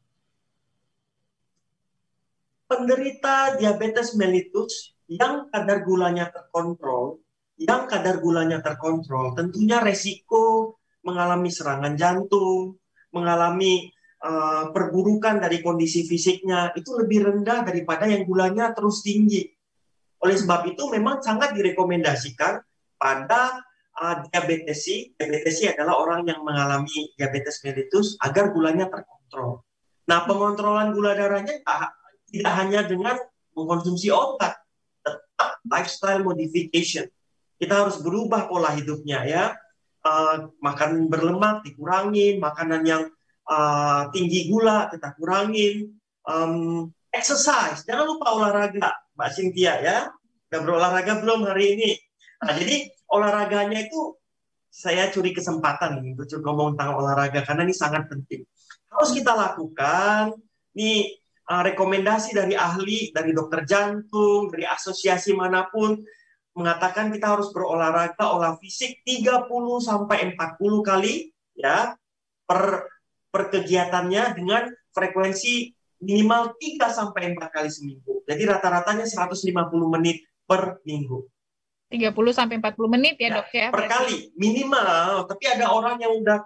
Penderita 2.75 3.55
diabetes 3.55 4.19
mellitus 4.19 4.99
yang 5.07 5.47
kadar 5.47 5.87
gulanya 5.87 6.27
terkontrol, 6.27 7.23
yang 7.55 7.87
kadar 7.87 8.19
gulanya 8.19 8.59
terkontrol, 8.59 9.31
tentunya 9.39 9.79
resiko 9.79 10.75
mengalami 11.07 11.55
serangan 11.55 11.95
jantung, 11.95 12.75
mengalami 13.15 13.95
uh, 14.27 14.75
perburukan 14.75 15.39
dari 15.39 15.63
kondisi 15.63 16.03
fisiknya 16.03 16.75
itu 16.75 16.99
lebih 16.99 17.31
rendah 17.31 17.63
daripada 17.63 18.11
yang 18.11 18.27
gulanya 18.27 18.75
terus 18.75 19.07
tinggi. 19.07 19.47
Oleh 20.19 20.35
sebab 20.35 20.75
itu 20.75 20.91
memang 20.91 21.23
sangat 21.23 21.55
direkomendasikan 21.55 22.59
pada 22.99 23.63
uh, 24.03 24.27
diabetesi. 24.27 25.15
Diabetesi 25.15 25.71
adalah 25.71 25.95
orang 25.95 26.27
yang 26.27 26.43
mengalami 26.43 27.15
diabetes 27.15 27.63
mellitus 27.63 28.19
agar 28.19 28.51
gulanya 28.51 28.91
terkontrol. 28.91 29.63
Nah, 30.11 30.27
pengontrolan 30.27 30.91
gula 30.91 31.15
darahnya 31.15 31.63
tidak 32.41 32.53
hanya 32.59 32.81
dengan 32.83 33.17
mengkonsumsi 33.55 34.11
obat, 34.11 34.59
tetap 35.01 35.63
lifestyle 35.67 36.23
modification. 36.27 37.07
Kita 37.55 37.87
harus 37.87 38.03
berubah 38.03 38.51
pola 38.51 38.75
hidupnya 38.75 39.23
ya. 39.25 39.45
Uh, 40.05 40.53
makan 40.61 41.09
berlemak 41.09 41.65
dikurangi, 41.65 42.37
makanan 42.37 42.85
yang 42.85 43.03
uh, 43.49 44.13
tinggi 44.13 44.53
gula 44.53 44.93
kita 44.93 45.17
kurangin, 45.17 45.97
um, 46.29 46.93
exercise, 47.15 47.87
jangan 47.87 48.05
lupa 48.11 48.35
olahraga, 48.37 48.91
Mbak 49.17 49.31
Cynthia 49.33 49.81
ya. 49.81 49.99
Udah 50.51 50.61
berolahraga 50.61 51.25
belum 51.25 51.49
hari 51.49 51.79
ini? 51.79 51.91
Nah, 52.45 52.53
jadi 52.53 52.91
olahraganya 53.09 53.87
itu 53.87 54.19
saya 54.75 55.07
curi 55.15 55.31
kesempatan 55.31 56.03
nih 56.03 56.19
untuk 56.19 56.43
ngomong 56.43 56.75
tentang 56.75 56.99
olahraga 56.99 57.47
karena 57.47 57.63
ini 57.63 57.75
sangat 57.75 58.11
penting. 58.11 58.43
Harus 58.91 59.15
kita 59.15 59.33
lakukan. 59.33 60.35
Ini 60.75 60.91
uh, 61.07 61.23
rekomendasi 61.45 62.33
dari 62.33 62.57
ahli, 62.57 63.13
dari 63.13 63.37
dokter 63.37 63.69
jantung, 63.69 64.49
dari 64.49 64.65
asosiasi 64.65 65.37
mana 65.37 65.69
pun 65.69 66.01
mengatakan 66.55 67.11
kita 67.11 67.35
harus 67.35 67.51
berolahraga 67.51 68.31
olah 68.31 68.55
fisik 68.63 69.03
30 69.03 69.51
sampai 69.83 70.33
40 70.39 70.87
kali 70.87 71.35
ya 71.59 71.99
per 72.47 72.89
per 73.29 73.51
kegiatannya 73.51 74.39
dengan 74.39 74.71
frekuensi 74.95 75.75
minimal 76.07 76.55
3 76.55 76.87
sampai 76.95 77.35
4 77.35 77.51
kali 77.51 77.69
seminggu. 77.69 78.23
Jadi 78.25 78.43
rata-ratanya 78.47 79.05
150 79.05 79.51
menit 79.91 80.23
per 80.47 80.79
minggu. 80.87 81.27
30 81.91 82.15
sampai 82.31 82.63
40 82.63 82.95
menit 82.95 83.15
ya, 83.19 83.29
ya 83.29 83.37
Dok 83.43 83.51
ya. 83.51 83.69
Per 83.75 83.85
kali 83.91 84.17
minimal, 84.39 85.27
tapi 85.27 85.45
ada 85.51 85.75
orang 85.75 85.99
yang 85.99 86.15
udah 86.15 86.39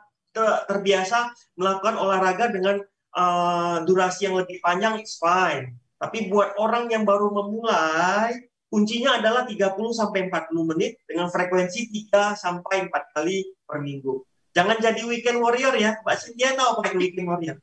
terbiasa 0.69 1.35
melakukan 1.59 1.99
olahraga 1.99 2.49
dengan 2.53 2.81
uh, 3.15 3.85
durasi 3.87 4.29
yang 4.29 4.37
lebih 4.37 4.59
panjang 4.61 5.01
it's 5.01 5.17
fine. 5.17 5.77
Tapi 5.99 6.31
buat 6.31 6.55
orang 6.61 6.91
yang 6.93 7.03
baru 7.03 7.31
memulai 7.31 8.49
Kuncinya 8.69 9.17
adalah 9.17 9.49
30 9.49 9.65
sampai 9.97 10.29
40 10.29 10.71
menit 10.77 11.01
dengan 11.09 11.33
frekuensi 11.33 11.89
3 12.13 12.37
sampai 12.37 12.85
4 12.93 13.17
kali 13.17 13.57
per 13.65 13.81
minggu. 13.81 14.21
Jangan 14.53 14.77
jadi 14.77 15.01
weekend 15.09 15.41
warrior 15.41 15.73
ya. 15.73 15.97
Mbak 16.05 16.17
Cynthia 16.21 16.53
tahu 16.53 16.69
apa 16.77 16.81
itu 16.93 16.97
weekend 17.01 17.27
warrior? 17.33 17.57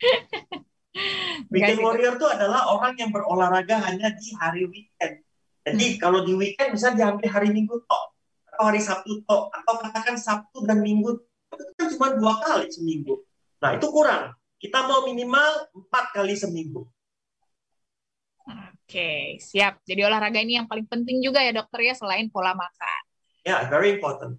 weekend 1.52 1.80
warrior 1.84 2.16
itu 2.16 2.24
adalah 2.24 2.72
orang 2.72 2.96
yang 2.96 3.12
berolahraga 3.12 3.84
hanya 3.84 4.16
di 4.16 4.32
hari 4.32 4.64
weekend. 4.64 5.20
Jadi 5.60 5.86
hmm. 5.92 5.98
kalau 6.00 6.24
di 6.24 6.32
weekend 6.32 6.72
bisa 6.72 6.96
diambil 6.96 7.28
hari 7.28 7.52
Minggu 7.52 7.76
tok 7.84 8.04
atau 8.48 8.62
hari 8.72 8.80
Sabtu 8.80 9.20
tok 9.28 9.52
atau 9.52 9.74
katakan 9.76 10.16
Sabtu 10.16 10.64
dan 10.64 10.80
Minggu 10.80 11.20
itu 11.52 11.72
kan 11.76 11.86
cuma 11.92 12.16
dua 12.16 12.32
kali 12.40 12.72
seminggu. 12.72 13.20
Nah 13.60 13.76
itu 13.76 13.86
kurang. 13.92 14.32
Kita 14.56 14.88
mau 14.88 15.04
minimal 15.04 15.68
empat 15.76 16.16
kali 16.16 16.32
seminggu. 16.32 16.88
Oke, 18.46 19.36
siap. 19.42 19.82
Jadi 19.82 20.06
olahraga 20.06 20.38
ini 20.38 20.56
yang 20.56 20.70
paling 20.70 20.86
penting 20.86 21.18
juga 21.18 21.42
ya 21.42 21.50
dokter 21.50 21.90
ya 21.90 21.94
selain 21.98 22.30
pola 22.30 22.54
makan. 22.54 23.02
Ya, 23.42 23.50
yeah, 23.50 23.60
very 23.66 23.98
important. 23.98 24.38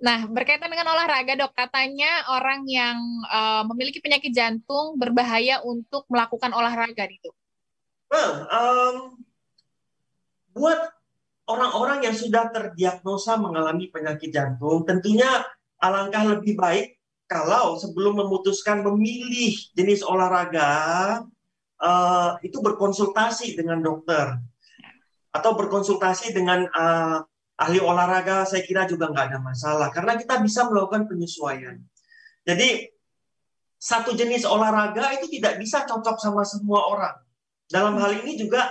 Nah, 0.00 0.24
berkaitan 0.30 0.72
dengan 0.72 0.94
olahraga, 0.96 1.36
dok, 1.36 1.52
katanya 1.52 2.24
orang 2.32 2.64
yang 2.64 2.96
uh, 3.28 3.66
memiliki 3.68 4.00
penyakit 4.00 4.32
jantung 4.32 4.96
berbahaya 4.96 5.60
untuk 5.60 6.08
melakukan 6.08 6.56
olahraga 6.56 7.04
itu. 7.04 7.28
Well, 8.08 8.48
um, 8.48 8.96
buat 10.56 10.80
orang-orang 11.50 12.06
yang 12.06 12.16
sudah 12.16 12.48
terdiagnosa 12.48 13.36
mengalami 13.36 13.90
penyakit 13.90 14.30
jantung, 14.30 14.86
tentunya 14.86 15.28
alangkah 15.82 16.38
lebih 16.38 16.54
baik 16.54 16.99
kalau 17.30 17.78
sebelum 17.78 18.18
memutuskan 18.18 18.82
memilih 18.82 19.54
jenis 19.78 20.02
olahraga, 20.02 21.22
uh, 21.78 22.34
itu 22.42 22.58
berkonsultasi 22.58 23.54
dengan 23.54 23.78
dokter 23.78 24.34
atau 25.30 25.54
berkonsultasi 25.54 26.34
dengan 26.34 26.66
uh, 26.74 27.22
ahli 27.54 27.78
olahraga 27.78 28.42
saya 28.42 28.66
kira 28.66 28.88
juga 28.90 29.14
nggak 29.14 29.26
ada 29.30 29.38
masalah 29.38 29.88
karena 29.94 30.18
kita 30.18 30.42
bisa 30.42 30.66
melakukan 30.66 31.06
penyesuaian. 31.06 31.78
Jadi 32.42 32.90
satu 33.78 34.12
jenis 34.12 34.42
olahraga 34.44 35.14
itu 35.16 35.30
tidak 35.40 35.56
bisa 35.62 35.86
cocok 35.86 36.18
sama 36.18 36.42
semua 36.42 36.82
orang. 36.90 37.16
Dalam 37.70 37.96
hal 38.02 38.26
ini 38.26 38.36
juga 38.36 38.66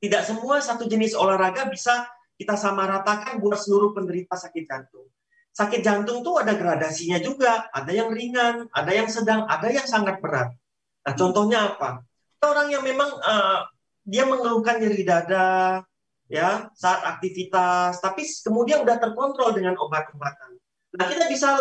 tidak 0.00 0.24
semua 0.24 0.64
satu 0.64 0.88
jenis 0.88 1.12
olahraga 1.12 1.68
bisa 1.68 2.08
kita 2.40 2.56
samaratakan 2.56 3.36
buat 3.36 3.60
seluruh 3.60 3.92
penderita 3.92 4.32
sakit 4.32 4.64
jantung. 4.64 5.08
Sakit 5.56 5.80
jantung 5.80 6.20
tuh 6.20 6.36
ada 6.36 6.52
gradasinya 6.52 7.16
juga, 7.16 7.72
ada 7.72 7.88
yang 7.88 8.12
ringan, 8.12 8.68
ada 8.76 8.92
yang 8.92 9.08
sedang, 9.08 9.48
ada 9.48 9.72
yang 9.72 9.88
sangat 9.88 10.20
berat. 10.20 10.52
Nah, 11.08 11.14
contohnya 11.16 11.72
apa? 11.72 12.04
orang 12.46 12.68
yang 12.70 12.84
memang 12.86 13.10
uh, 13.10 13.66
dia 14.06 14.22
mengeluhkan 14.22 14.78
nyeri 14.78 15.02
dada 15.02 15.82
ya 16.30 16.70
saat 16.74 17.02
aktivitas, 17.16 17.98
tapi 18.02 18.22
kemudian 18.42 18.82
udah 18.82 18.98
terkontrol 18.98 19.54
dengan 19.54 19.74
obat-obatan. 19.78 20.58
Nah 20.96 21.06
kita 21.10 21.28
bisa 21.28 21.58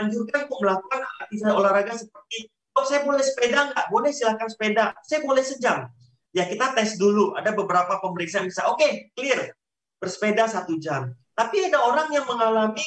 anjurkan 0.00 0.48
untuk 0.48 0.60
melakukan 0.64 1.00
aktivitas 1.26 1.52
olahraga 1.54 1.94
seperti, 1.94 2.48
oh 2.78 2.84
saya 2.86 3.02
boleh 3.04 3.22
sepeda 3.22 3.70
nggak? 3.70 3.86
Boleh 3.90 4.10
silakan 4.14 4.48
sepeda. 4.48 4.84
Saya 5.04 5.20
boleh 5.22 5.44
sejam. 5.44 5.86
Ya 6.32 6.46
kita 6.46 6.72
tes 6.74 6.96
dulu. 6.96 7.34
Ada 7.34 7.52
beberapa 7.52 7.98
pemeriksaan 8.00 8.46
bisa, 8.48 8.66
oke 8.70 8.80
okay, 8.80 8.90
clear 9.14 9.54
bersepeda 9.98 10.46
satu 10.46 10.78
jam. 10.78 11.10
Tapi 11.34 11.70
ada 11.70 11.82
orang 11.82 12.10
yang 12.10 12.26
mengalami 12.26 12.86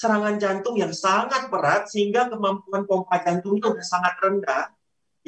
serangan 0.00 0.40
jantung 0.40 0.80
yang 0.80 0.96
sangat 0.96 1.52
berat 1.52 1.84
sehingga 1.92 2.32
kemampuan 2.32 2.88
pompa 2.88 3.20
jantungnya 3.20 3.68
sudah 3.68 3.84
sangat 3.84 4.14
rendah 4.24 4.72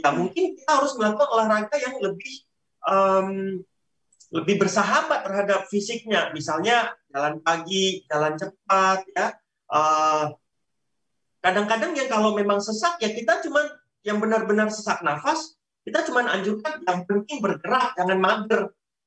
ya 0.00 0.08
mungkin 0.16 0.56
kita 0.56 0.80
harus 0.80 0.96
melakukan 0.96 1.28
olahraga 1.28 1.76
yang 1.76 2.00
lebih 2.00 2.48
um, 2.88 3.60
lebih 4.32 4.64
bersahabat 4.64 5.28
terhadap 5.28 5.68
fisiknya. 5.68 6.32
Misalnya 6.32 6.96
jalan 7.12 7.44
pagi, 7.44 8.00
jalan 8.08 8.34
cepat, 8.40 9.04
ya. 9.12 9.36
Uh, 9.68 10.32
kadang-kadang 11.44 11.92
yang 11.92 12.08
kalau 12.08 12.32
memang 12.32 12.60
sesak 12.60 12.96
ya 13.00 13.12
kita 13.12 13.44
cuma 13.44 13.60
yang 14.04 14.18
benar-benar 14.18 14.72
sesak 14.72 15.04
nafas, 15.04 15.60
kita 15.84 16.00
cuma 16.08 16.24
anjurkan 16.24 16.80
yang 16.88 17.04
penting 17.04 17.44
bergerak, 17.44 17.92
jangan 17.94 18.18
mager. 18.18 18.62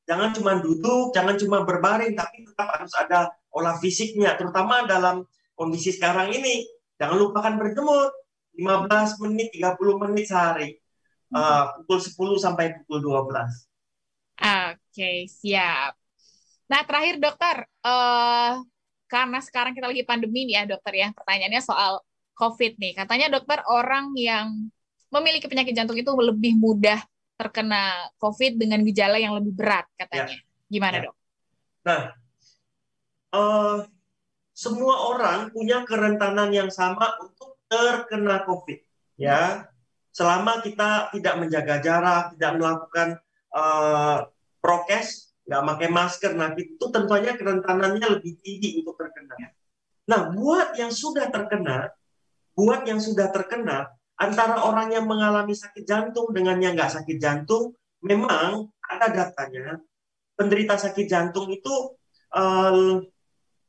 Jangan 0.05 0.37
cuma 0.37 0.61
duduk, 0.61 1.17
jangan 1.17 1.33
cuma 1.33 1.65
berbaring, 1.65 2.13
tapi 2.13 2.45
tetap 2.45 2.69
harus 2.77 2.93
ada 2.93 3.33
olah 3.49 3.81
fisiknya, 3.81 4.37
terutama 4.37 4.85
dalam 4.85 5.25
kondisi 5.55 5.95
sekarang 5.95 6.35
ini. 6.35 6.67
Jangan 6.95 7.17
lupakan 7.19 7.53
berjemur 7.59 8.11
15 8.55 9.23
menit, 9.27 9.51
30 9.55 10.03
menit 10.03 10.25
sehari. 10.31 10.69
Uh, 11.35 11.83
pukul 11.83 11.99
10 12.37 12.45
sampai 12.45 12.65
pukul 12.83 13.03
12. 13.03 13.67
Oke, 14.39 15.27
siap. 15.27 15.95
Nah, 16.71 16.81
terakhir 16.87 17.19
dokter, 17.19 17.67
uh, 17.83 18.63
karena 19.05 19.39
sekarang 19.43 19.75
kita 19.75 19.91
lagi 19.91 20.03
pandemi 20.07 20.47
nih 20.47 20.55
ya 20.59 20.63
dokter 20.65 20.93
ya, 20.95 21.07
pertanyaannya 21.11 21.61
soal 21.63 21.99
COVID 22.35 22.79
nih. 22.79 22.93
Katanya 22.95 23.27
dokter 23.31 23.63
orang 23.67 24.15
yang 24.15 24.71
memiliki 25.11 25.47
penyakit 25.47 25.71
jantung 25.71 25.95
itu 25.95 26.11
lebih 26.15 26.57
mudah 26.59 26.99
terkena 27.35 28.11
COVID 28.19 28.59
dengan 28.59 28.79
gejala 28.83 29.19
yang 29.19 29.35
lebih 29.35 29.55
berat 29.55 29.87
katanya. 29.95 30.35
Ya. 30.35 30.43
Gimana 30.71 30.95
ya. 30.99 31.03
dok? 31.07 31.15
Nah, 31.85 32.01
uh, 33.35 33.77
semua 34.55 35.11
orang 35.11 35.51
punya 35.51 35.83
kerentanan 35.83 36.47
yang 36.55 36.71
sama 36.71 37.11
untuk 37.19 37.59
terkena 37.67 38.47
COVID. 38.47 38.79
Ya, 39.19 39.67
selama 40.15 40.63
kita 40.63 41.11
tidak 41.11 41.35
menjaga 41.43 41.75
jarak, 41.83 42.23
tidak 42.39 42.51
melakukan 42.55 43.07
uh, 43.51 44.31
prokes, 44.63 45.35
nggak 45.43 45.63
pakai 45.75 45.89
masker, 45.91 46.31
nah 46.33 46.55
itu 46.55 46.85
tentunya 46.87 47.35
kerentanannya 47.35 48.07
lebih 48.17 48.39
tinggi 48.39 48.79
untuk 48.79 48.95
terkena. 48.95 49.35
Nah, 50.07 50.31
buat 50.31 50.79
yang 50.79 50.89
sudah 50.89 51.27
terkena, 51.29 51.91
buat 52.55 52.87
yang 52.87 53.03
sudah 53.03 53.29
terkena, 53.29 53.91
antara 54.15 54.63
orang 54.63 54.95
yang 54.95 55.03
mengalami 55.03 55.51
sakit 55.51 55.83
jantung 55.83 56.31
dengan 56.31 56.55
yang 56.63 56.73
nggak 56.79 56.95
sakit 56.95 57.17
jantung, 57.19 57.75
memang 57.99 58.71
ada 58.87 59.07
datanya, 59.11 59.83
penderita 60.39 60.79
sakit 60.79 61.05
jantung 61.05 61.51
itu 61.51 61.73
uh, 62.33 63.03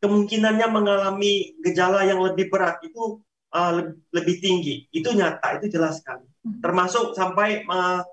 kemungkinannya 0.03 0.67
mengalami 0.69 1.57
gejala 1.65 2.05
yang 2.05 2.21
lebih 2.21 2.53
berat 2.53 2.81
itu 2.85 3.21
uh, 3.53 3.93
lebih 4.13 4.37
tinggi. 4.41 4.89
Itu 4.93 5.13
nyata, 5.17 5.61
itu 5.61 5.73
jelas 5.73 6.01
sekali. 6.01 6.29
Hmm. 6.45 6.61
Termasuk 6.61 7.17
sampai 7.17 7.65
uh, 7.67 8.05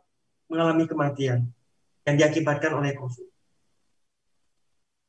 mengalami 0.47 0.85
kematian 0.87 1.47
yang 2.03 2.15
diakibatkan 2.19 2.75
oleh 2.75 2.95
COVID. 2.95 3.27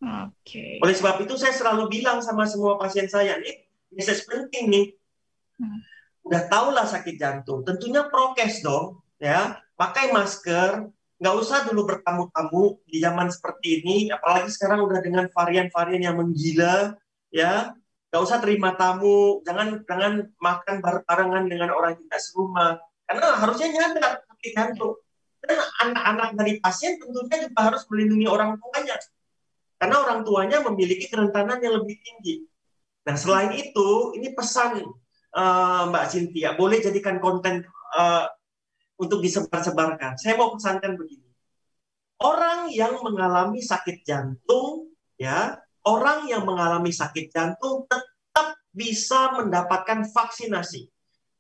Okay. 0.05 0.77
Oleh 0.85 0.93
sebab 0.93 1.25
itu 1.25 1.33
saya 1.41 1.57
selalu 1.57 1.89
bilang 1.89 2.21
sama 2.21 2.45
semua 2.45 2.77
pasien 2.77 3.09
saya, 3.09 3.41
nih, 3.41 3.65
message 3.89 4.29
penting 4.29 4.69
nih. 4.69 4.87
Hmm. 5.57 5.81
Udah 6.25 6.45
tahulah 6.45 6.85
sakit 6.85 7.17
jantung, 7.17 7.65
tentunya 7.65 8.05
prokes 8.13 8.61
dong, 8.61 9.01
ya. 9.17 9.61
Pakai 9.75 10.13
masker, 10.13 10.93
nggak 11.25 11.41
usah 11.41 11.65
dulu 11.65 11.89
bertamu-tamu 11.89 12.85
di 12.85 13.01
zaman 13.01 13.33
seperti 13.33 13.81
ini, 13.81 14.13
apalagi 14.13 14.53
sekarang 14.53 14.85
udah 14.85 15.01
dengan 15.01 15.25
varian-varian 15.33 16.13
yang 16.13 16.21
menggila, 16.21 16.93
ya. 17.33 17.73
Nggak 18.13 18.23
usah 18.29 18.45
terima 18.45 18.77
tamu, 18.77 19.41
jangan 19.41 19.81
jangan 19.89 20.29
makan 20.37 20.85
barengan 20.85 21.49
dengan 21.49 21.73
orang 21.73 21.97
tidak 21.97 22.21
serumah, 22.21 22.77
karena 23.09 23.41
harusnya 23.41 23.73
nyadar 23.73 24.21
sakit 24.21 24.53
jantung 24.53 25.01
dan 25.41 25.61
anak-anak 25.81 26.31
dari 26.37 26.53
pasien 26.61 27.01
tentunya 27.01 27.49
juga 27.49 27.61
harus 27.73 27.83
melindungi 27.89 28.29
orang 28.29 28.61
tuanya. 28.61 28.97
Karena 29.81 29.97
orang 30.05 30.21
tuanya 30.29 30.61
memiliki 30.61 31.09
kerentanan 31.09 31.61
yang 31.61 31.81
lebih 31.81 32.01
tinggi. 32.01 32.45
Nah, 33.05 33.17
selain 33.17 33.53
itu, 33.53 34.17
ini 34.17 34.33
pesan 34.33 34.81
uh, 35.37 35.83
Mbak 35.89 36.05
Cynthia, 36.09 36.57
boleh 36.57 36.81
jadikan 36.81 37.21
konten 37.21 37.65
uh, 37.97 38.29
untuk 38.99 39.19
disebar-sebarkan. 39.21 40.19
Saya 40.19 40.39
mau 40.39 40.55
pesankan 40.55 40.95
begini. 40.95 41.27
Orang 42.23 42.71
yang 42.71 43.03
mengalami 43.03 43.61
sakit 43.61 44.07
jantung, 44.07 44.95
ya, 45.19 45.59
orang 45.85 46.31
yang 46.31 46.47
mengalami 46.47 46.95
sakit 46.95 47.29
jantung 47.35 47.85
tetap 47.91 48.55
bisa 48.71 49.35
mendapatkan 49.35 50.07
vaksinasi. 50.09 50.89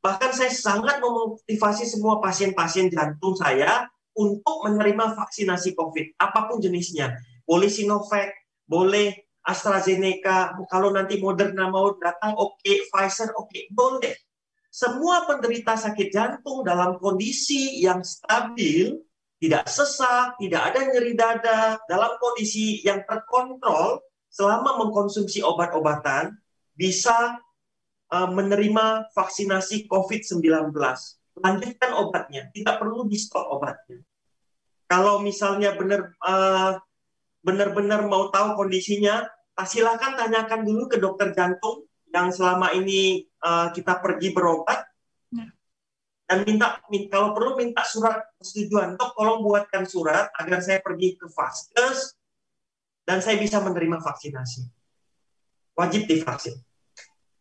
Bahkan 0.04 0.30
saya 0.36 0.52
sangat 0.52 1.00
memotivasi 1.00 1.88
semua 1.88 2.20
pasien-pasien 2.20 2.92
jantung 2.92 3.32
saya 3.38 3.88
untuk 4.14 4.68
menerima 4.68 5.16
vaksinasi 5.16 5.72
COVID, 5.74 6.20
apa 6.20 6.46
pun 6.46 6.60
jenisnya. 6.60 7.16
Boleh 7.48 7.72
Sinovac, 7.72 8.30
boleh 8.68 9.24
AstraZeneca, 9.44 10.56
kalau 10.68 10.88
nanti 10.92 11.20
Moderna 11.20 11.68
mau 11.68 11.92
datang, 12.00 12.32
oke, 12.36 12.60
okay. 12.60 12.84
Pfizer, 12.88 13.32
oke, 13.36 13.48
okay. 13.48 13.68
boleh. 13.68 14.14
Semua 14.74 15.22
penderita 15.22 15.78
sakit 15.78 16.10
jantung 16.10 16.66
dalam 16.66 16.98
kondisi 16.98 17.78
yang 17.78 18.02
stabil, 18.02 18.98
tidak 19.38 19.70
sesak, 19.70 20.34
tidak 20.42 20.74
ada 20.74 20.90
nyeri 20.90 21.14
dada, 21.14 21.78
dalam 21.86 22.18
kondisi 22.18 22.82
yang 22.82 23.06
terkontrol, 23.06 24.02
selama 24.34 24.82
mengkonsumsi 24.82 25.46
obat-obatan, 25.46 26.34
bisa 26.74 27.38
uh, 28.10 28.28
menerima 28.34 29.14
vaksinasi 29.14 29.86
COVID-19 29.86 30.74
lanjutkan 31.38 31.90
obatnya, 31.94 32.50
tidak 32.50 32.82
perlu 32.82 33.06
di 33.06 33.14
stop 33.14 33.46
obatnya. 33.54 34.02
Kalau 34.90 35.22
misalnya 35.22 35.78
benar 35.78 36.18
uh, 36.18 36.82
benar-benar 37.46 38.10
mau 38.10 38.26
tahu 38.34 38.58
kondisinya, 38.58 39.22
silakan 39.62 40.18
tanyakan 40.18 40.66
dulu 40.66 40.90
ke 40.90 40.98
dokter 40.98 41.30
jantung 41.30 41.86
yang 42.10 42.30
selama 42.30 42.70
ini 42.74 43.26
uh, 43.44 43.68
kita 43.76 44.00
pergi 44.00 44.32
berobat 44.32 44.80
ya. 45.30 45.46
dan 46.24 46.38
minta, 46.48 46.80
kalau 47.12 47.36
perlu 47.36 47.60
minta 47.60 47.84
surat 47.84 48.24
persetujuan 48.40 48.96
dok 48.96 49.12
tolong 49.12 49.44
buatkan 49.44 49.84
surat 49.84 50.32
agar 50.40 50.64
saya 50.64 50.80
pergi 50.80 51.20
ke 51.20 51.28
vaskes 51.28 52.16
dan 53.04 53.20
saya 53.20 53.36
bisa 53.36 53.60
menerima 53.60 54.00
vaksinasi 54.00 54.64
wajib 55.76 56.08
divaksin. 56.08 56.56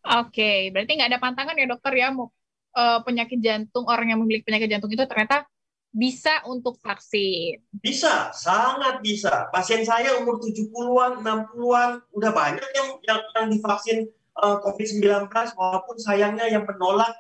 Oke, 0.04 0.68
berarti 0.76 0.92
nggak 1.00 1.10
ada 1.16 1.22
pantangan 1.22 1.56
ya 1.56 1.64
dokter 1.70 1.94
ya 1.96 2.12
mau 2.12 2.28
uh, 2.76 3.00
penyakit 3.08 3.40
jantung 3.40 3.88
orang 3.88 4.12
yang 4.12 4.20
memiliki 4.20 4.44
penyakit 4.44 4.68
jantung 4.68 4.92
itu 4.92 5.08
ternyata 5.08 5.48
bisa 5.94 6.44
untuk 6.50 6.76
vaksin? 6.82 7.62
Bisa, 7.80 8.34
sangat 8.34 9.00
bisa. 9.00 9.48
Pasien 9.54 9.86
saya 9.86 10.18
umur 10.20 10.42
70-an, 10.42 11.22
60-an, 11.22 11.90
udah 12.12 12.32
banyak 12.34 12.68
yang 12.74 12.88
yang, 13.06 13.20
yang 13.32 13.48
divaksin 13.48 14.10
uh, 14.40 14.58
eh, 14.58 14.58
COVID-19 14.64 15.30
walaupun 15.54 15.96
sayangnya 16.02 16.50
yang 16.50 16.66
menolak 16.66 17.14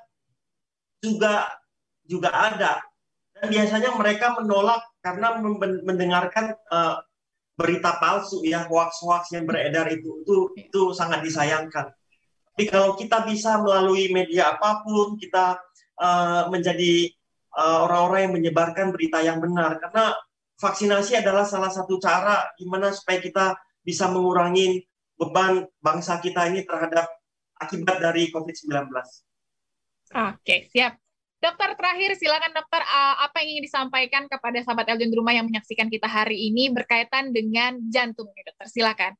juga 1.03 1.51
juga 2.07 2.29
ada. 2.31 2.79
Dan 3.33 3.49
biasanya 3.51 3.91
mereka 3.97 4.37
menolak 4.37 4.81
karena 5.03 5.35
mendengarkan 5.83 6.55
uh, 6.71 7.01
berita 7.53 8.01
palsu 8.01 8.41
ya, 8.41 8.65
hoax-hoax 8.65 9.35
yang 9.35 9.45
beredar 9.45 9.85
itu 9.91 10.23
itu 10.23 10.35
itu 10.57 10.81
sangat 10.95 11.21
disayangkan. 11.21 11.91
Tapi 12.53 12.63
kalau 12.69 12.93
kita 12.93 13.25
bisa 13.25 13.57
melalui 13.57 14.13
media 14.13 14.53
apa 14.57 14.85
pun, 14.85 15.17
kita 15.17 15.57
uh, 15.97 16.45
menjadi 16.53 17.09
uh, 17.57 17.89
orang-orang 17.89 18.29
yang 18.29 18.33
menyebarkan 18.37 18.93
berita 18.93 19.25
yang 19.25 19.41
benar. 19.41 19.81
Karena 19.81 20.13
vaksinasi 20.61 21.17
adalah 21.17 21.49
salah 21.49 21.73
satu 21.73 21.97
cara 21.97 22.53
gimana 22.55 22.93
supaya 22.93 23.17
kita 23.17 23.57
bisa 23.81 24.07
mengurangi 24.07 24.85
beban 25.23 25.63
bangsa 25.79 26.19
kita 26.19 26.51
ini 26.51 26.67
terhadap 26.67 27.07
akibat 27.59 28.03
dari 28.03 28.27
COVID-19. 28.33 28.91
Oke, 30.13 30.67
siap. 30.69 30.99
Dokter 31.43 31.75
terakhir, 31.75 32.15
silakan 32.15 32.55
dokter 32.55 32.79
uh, 32.79 33.19
apa 33.19 33.43
yang 33.43 33.59
ingin 33.59 33.65
disampaikan 33.67 34.23
kepada 34.31 34.63
sahabat 34.63 34.87
Eljon 34.95 35.11
di 35.11 35.17
rumah 35.19 35.35
yang 35.35 35.43
menyaksikan 35.43 35.91
kita 35.91 36.07
hari 36.07 36.39
ini 36.47 36.71
berkaitan 36.71 37.35
dengan 37.35 37.83
jantung, 37.91 38.31
dokter. 38.31 38.67
Silakan. 38.71 39.11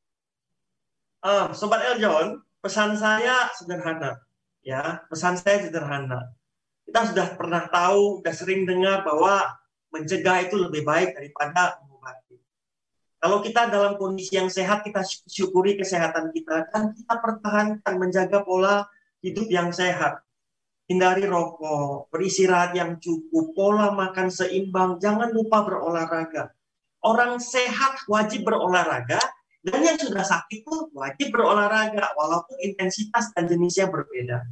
Uh, 1.20 1.52
Sobat 1.52 1.84
Eljon, 1.84 2.40
pesan 2.64 2.96
saya 2.96 3.52
sederhana 3.60 4.24
ya 4.64 5.04
pesan 5.12 5.36
saya 5.36 5.68
sederhana 5.68 6.32
kita 6.88 7.12
sudah 7.12 7.28
pernah 7.36 7.68
tahu 7.68 8.24
sudah 8.24 8.34
sering 8.34 8.64
dengar 8.64 9.04
bahwa 9.04 9.44
mencegah 9.92 10.48
itu 10.48 10.56
lebih 10.56 10.88
baik 10.88 11.12
daripada 11.12 11.76
kalau 13.24 13.40
kita 13.40 13.72
dalam 13.72 13.96
kondisi 13.96 14.36
yang 14.36 14.52
sehat 14.52 14.84
kita 14.84 15.00
syukuri 15.32 15.80
kesehatan 15.80 16.36
kita 16.36 16.68
dan 16.76 16.92
kita 16.92 17.16
pertahankan 17.24 17.94
menjaga 17.96 18.44
pola 18.44 18.84
hidup 19.24 19.48
yang 19.48 19.72
sehat 19.72 20.20
hindari 20.92 21.24
rokok 21.24 22.12
beristirahat 22.12 22.76
yang 22.76 23.00
cukup 23.00 23.56
pola 23.56 23.96
makan 23.96 24.28
seimbang 24.28 25.00
jangan 25.00 25.32
lupa 25.32 25.64
berolahraga 25.64 26.52
orang 27.08 27.40
sehat 27.40 28.04
wajib 28.12 28.44
berolahraga 28.44 29.24
dan 29.64 29.80
yang 29.80 29.96
sudah 29.96 30.28
sakit 30.28 30.68
pun 30.68 30.92
wajib 30.92 31.32
berolahraga 31.32 32.12
walaupun 32.20 32.60
intensitas 32.60 33.32
dan 33.32 33.48
jenisnya 33.48 33.88
berbeda. 33.88 34.44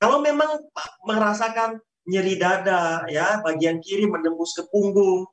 Kalau 0.00 0.24
memang 0.24 0.64
merasakan 1.04 1.84
nyeri 2.08 2.40
dada 2.40 3.04
ya 3.08 3.44
bagian 3.44 3.80
kiri 3.84 4.08
menembus 4.08 4.56
ke 4.56 4.64
punggung 4.72 5.28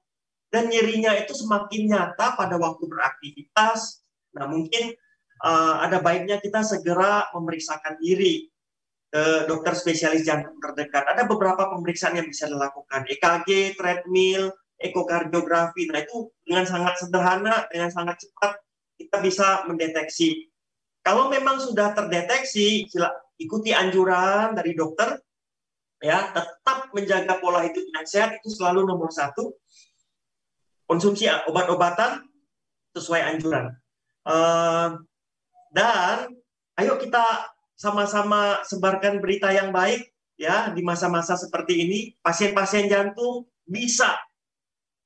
dan 0.51 0.67
nyerinya 0.67 1.15
itu 1.15 1.31
semakin 1.31 1.87
nyata 1.87 2.35
pada 2.35 2.59
waktu 2.59 2.83
beraktivitas. 2.85 4.03
Nah, 4.35 4.51
mungkin 4.51 4.91
uh, 5.47 5.79
ada 5.79 6.03
baiknya 6.03 6.43
kita 6.43 6.59
segera 6.61 7.31
memeriksakan 7.31 7.95
diri 8.03 8.51
ke 9.11 9.47
dokter 9.47 9.75
spesialis 9.75 10.27
jantung 10.27 10.59
terdekat. 10.59 11.07
Ada 11.07 11.23
beberapa 11.23 11.71
pemeriksaan 11.71 12.19
yang 12.19 12.27
bisa 12.27 12.51
dilakukan, 12.51 13.07
EKG, 13.07 13.79
treadmill, 13.79 14.51
ekokardiografi. 14.75 15.87
Nah, 15.87 16.03
itu 16.03 16.27
dengan 16.43 16.67
sangat 16.67 16.99
sederhana, 16.99 17.67
dengan 17.71 17.91
sangat 17.91 18.19
cepat 18.19 18.59
kita 18.99 19.17
bisa 19.23 19.47
mendeteksi. 19.71 20.51
Kalau 21.01 21.31
memang 21.31 21.57
sudah 21.57 21.95
terdeteksi, 21.97 22.85
ikuti 23.41 23.73
anjuran 23.73 24.53
dari 24.53 24.77
dokter, 24.77 25.17
ya 26.03 26.29
tetap 26.29 26.91
menjaga 26.93 27.39
pola 27.41 27.65
hidup 27.65 27.81
yang 27.81 28.05
sehat 28.05 28.37
itu 28.37 28.53
selalu 28.53 28.85
nomor 28.85 29.09
satu 29.09 29.53
konsumsi 30.91 31.31
obat-obatan 31.47 32.27
sesuai 32.91 33.31
anjuran. 33.31 33.71
Uh, 34.27 34.99
dan 35.71 36.35
ayo 36.75 36.99
kita 36.99 37.47
sama-sama 37.79 38.59
sebarkan 38.67 39.23
berita 39.23 39.55
yang 39.55 39.71
baik 39.71 40.11
ya 40.35 40.67
di 40.75 40.83
masa-masa 40.83 41.39
seperti 41.39 41.87
ini. 41.87 41.99
Pasien-pasien 42.19 42.91
jantung 42.91 43.47
bisa 43.63 44.19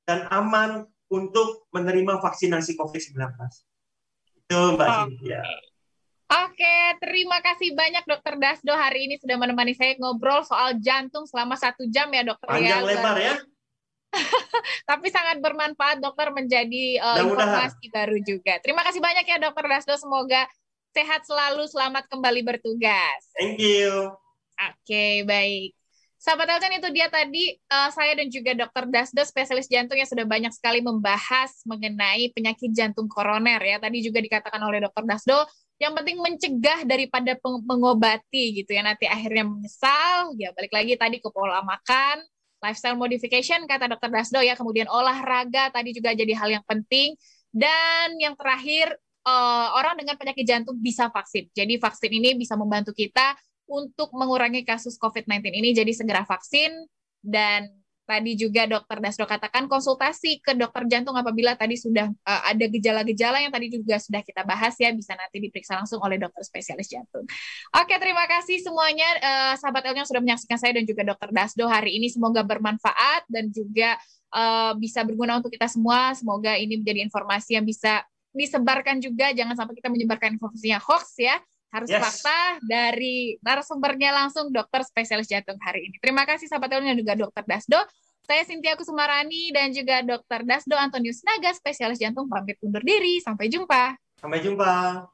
dan 0.02 0.26
aman 0.34 0.90
untuk 1.06 1.70
menerima 1.70 2.18
vaksinasi 2.18 2.74
COVID-19. 2.74 3.22
Itu 4.42 4.58
Mbak 4.74 4.88
oh. 4.90 4.94
Cynthia. 5.06 5.42
Oke, 6.26 6.98
terima 6.98 7.38
kasih 7.38 7.70
banyak 7.78 8.02
Dokter 8.02 8.34
Dasdo 8.34 8.74
hari 8.74 9.06
ini 9.06 9.14
sudah 9.22 9.38
menemani 9.38 9.78
saya 9.78 9.94
ngobrol 9.94 10.42
soal 10.42 10.74
jantung 10.82 11.22
selama 11.22 11.54
satu 11.54 11.86
jam 11.86 12.10
ya 12.10 12.26
Dokter. 12.26 12.50
Panjang 12.50 12.82
ya. 12.82 12.88
lebar 12.90 13.16
ya. 13.22 13.34
Tapi 14.90 15.06
sangat 15.10 15.42
bermanfaat 15.42 16.00
dokter 16.00 16.30
menjadi 16.32 17.00
uh, 17.02 17.18
informasi 17.26 17.90
baru 17.90 18.16
juga. 18.22 18.58
Terima 18.62 18.82
kasih 18.86 19.02
banyak 19.02 19.24
ya 19.26 19.38
dokter 19.42 19.64
Dasdo. 19.66 19.94
Semoga 19.98 20.46
sehat 20.96 21.28
selalu, 21.28 21.68
selamat 21.68 22.08
kembali 22.08 22.40
bertugas. 22.46 23.20
Thank 23.36 23.60
you. 23.60 24.14
Oke, 24.56 24.72
okay, 24.88 25.14
baik. 25.28 25.76
Sahabat 26.16 26.48
Elton 26.48 26.80
itu 26.80 26.88
dia 26.90 27.06
tadi 27.12 27.54
uh, 27.70 27.92
saya 27.92 28.16
dan 28.16 28.26
juga 28.32 28.56
dokter 28.56 28.88
Dasdo 28.88 29.22
spesialis 29.22 29.68
jantung 29.68 30.00
yang 30.00 30.08
sudah 30.08 30.24
banyak 30.24 30.50
sekali 30.50 30.80
membahas 30.80 31.52
mengenai 31.68 32.32
penyakit 32.32 32.72
jantung 32.72 33.06
koroner 33.06 33.60
ya. 33.60 33.76
Tadi 33.76 34.00
juga 34.00 34.24
dikatakan 34.24 34.58
oleh 34.64 34.80
dokter 34.82 35.04
Dasdo 35.04 35.44
yang 35.76 35.92
penting 35.92 36.16
mencegah 36.24 36.88
daripada 36.88 37.36
mengobati 37.44 38.64
gitu 38.64 38.72
ya 38.72 38.80
nanti 38.80 39.04
akhirnya 39.04 39.44
menyesal 39.44 40.32
ya 40.40 40.48
balik 40.56 40.72
lagi 40.72 40.96
tadi 40.96 41.20
ke 41.20 41.28
pola 41.28 41.60
makan 41.60 42.24
lifestyle 42.60 42.96
modification 42.96 43.64
kata 43.68 43.90
dokter 43.90 44.08
Dasdo 44.08 44.40
ya, 44.40 44.56
kemudian 44.56 44.88
olahraga 44.88 45.68
tadi 45.72 45.92
juga 45.92 46.12
jadi 46.16 46.32
hal 46.36 46.60
yang 46.60 46.64
penting. 46.66 47.14
Dan 47.52 48.20
yang 48.20 48.36
terakhir 48.36 48.92
uh, 49.24 49.68
orang 49.76 49.96
dengan 49.96 50.14
penyakit 50.20 50.44
jantung 50.44 50.76
bisa 50.76 51.08
vaksin. 51.08 51.48
Jadi 51.56 51.80
vaksin 51.80 52.10
ini 52.12 52.36
bisa 52.36 52.54
membantu 52.54 52.92
kita 52.92 53.34
untuk 53.66 54.14
mengurangi 54.14 54.62
kasus 54.62 54.94
COVID-19 55.00 55.50
ini. 55.56 55.74
Jadi 55.74 55.92
segera 55.96 56.22
vaksin 56.22 56.70
dan 57.24 57.66
tadi 58.06 58.38
juga 58.38 58.70
dokter 58.70 59.02
Dasdo 59.02 59.26
katakan 59.26 59.66
konsultasi 59.66 60.38
ke 60.38 60.54
dokter 60.54 60.86
jantung 60.86 61.18
apabila 61.18 61.58
tadi 61.58 61.74
sudah 61.74 62.06
uh, 62.06 62.42
ada 62.46 62.64
gejala-gejala 62.70 63.42
yang 63.42 63.50
tadi 63.50 63.68
juga 63.74 63.98
sudah 63.98 64.22
kita 64.22 64.46
bahas 64.46 64.78
ya 64.78 64.94
bisa 64.94 65.18
nanti 65.18 65.42
diperiksa 65.42 65.74
langsung 65.74 65.98
oleh 65.98 66.16
dokter 66.16 66.46
spesialis 66.46 66.86
jantung. 66.86 67.26
Oke 67.74 67.94
terima 67.98 68.24
kasih 68.30 68.62
semuanya 68.62 69.08
uh, 69.18 69.54
sahabat 69.58 69.90
El 69.90 70.06
sudah 70.06 70.22
menyaksikan 70.22 70.56
saya 70.56 70.78
dan 70.78 70.86
juga 70.86 71.02
dokter 71.02 71.34
Dasdo 71.34 71.66
hari 71.66 71.98
ini 71.98 72.06
semoga 72.06 72.46
bermanfaat 72.46 73.26
dan 73.26 73.50
juga 73.50 73.98
uh, 74.30 74.72
bisa 74.78 75.02
berguna 75.02 75.42
untuk 75.42 75.50
kita 75.50 75.66
semua. 75.66 76.14
Semoga 76.14 76.54
ini 76.54 76.78
menjadi 76.78 77.02
informasi 77.02 77.58
yang 77.58 77.66
bisa 77.66 78.06
disebarkan 78.36 79.02
juga 79.02 79.32
jangan 79.34 79.58
sampai 79.58 79.74
kita 79.74 79.88
menyebarkan 79.90 80.36
informasinya 80.36 80.78
hoax 80.78 81.18
ya 81.18 81.40
harus 81.76 81.92
yes. 81.92 82.00
fakta 82.00 82.62
dari 82.64 83.36
narasumbernya 83.44 84.16
langsung 84.16 84.48
dokter 84.48 84.80
spesialis 84.88 85.28
jantung 85.28 85.60
hari 85.60 85.92
ini. 85.92 85.96
Terima 86.00 86.24
kasih 86.24 86.48
sahabat 86.48 86.72
dan 86.72 86.96
juga 86.96 87.12
dokter 87.12 87.44
Dasdo. 87.44 87.80
Saya 88.26 88.42
Sintia 88.42 88.74
Kusumarani 88.74 89.54
dan 89.54 89.70
juga 89.70 90.02
dokter 90.02 90.42
Dasdo 90.42 90.74
Antonius 90.74 91.22
Naga 91.22 91.54
spesialis 91.54 92.00
jantung 92.00 92.26
pamit 92.26 92.58
undur 92.64 92.82
diri. 92.82 93.22
Sampai 93.22 93.46
jumpa. 93.52 93.94
Sampai 94.18 94.42
jumpa. 94.42 95.06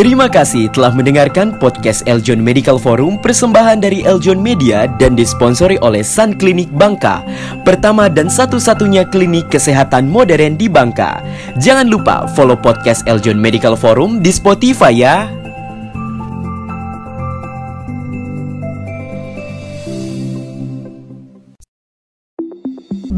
Terima 0.00 0.32
kasih 0.32 0.72
telah 0.72 0.96
mendengarkan 0.96 1.60
podcast 1.60 2.08
Eljon 2.08 2.40
Medical 2.40 2.80
Forum 2.80 3.20
persembahan 3.20 3.84
dari 3.84 4.00
Eljon 4.00 4.40
Media 4.40 4.88
dan 4.96 5.12
disponsori 5.12 5.76
oleh 5.84 6.00
Sun 6.00 6.40
Klinik 6.40 6.72
Bangka, 6.72 7.20
pertama 7.68 8.08
dan 8.08 8.32
satu-satunya 8.32 9.04
klinik 9.12 9.52
kesehatan 9.52 10.08
modern 10.08 10.56
di 10.56 10.72
Bangka. 10.72 11.20
Jangan 11.60 11.92
lupa 11.92 12.24
follow 12.32 12.56
podcast 12.56 13.04
Eljon 13.04 13.36
Medical 13.36 13.76
Forum 13.76 14.24
di 14.24 14.32
Spotify 14.32 14.88
ya. 14.88 15.39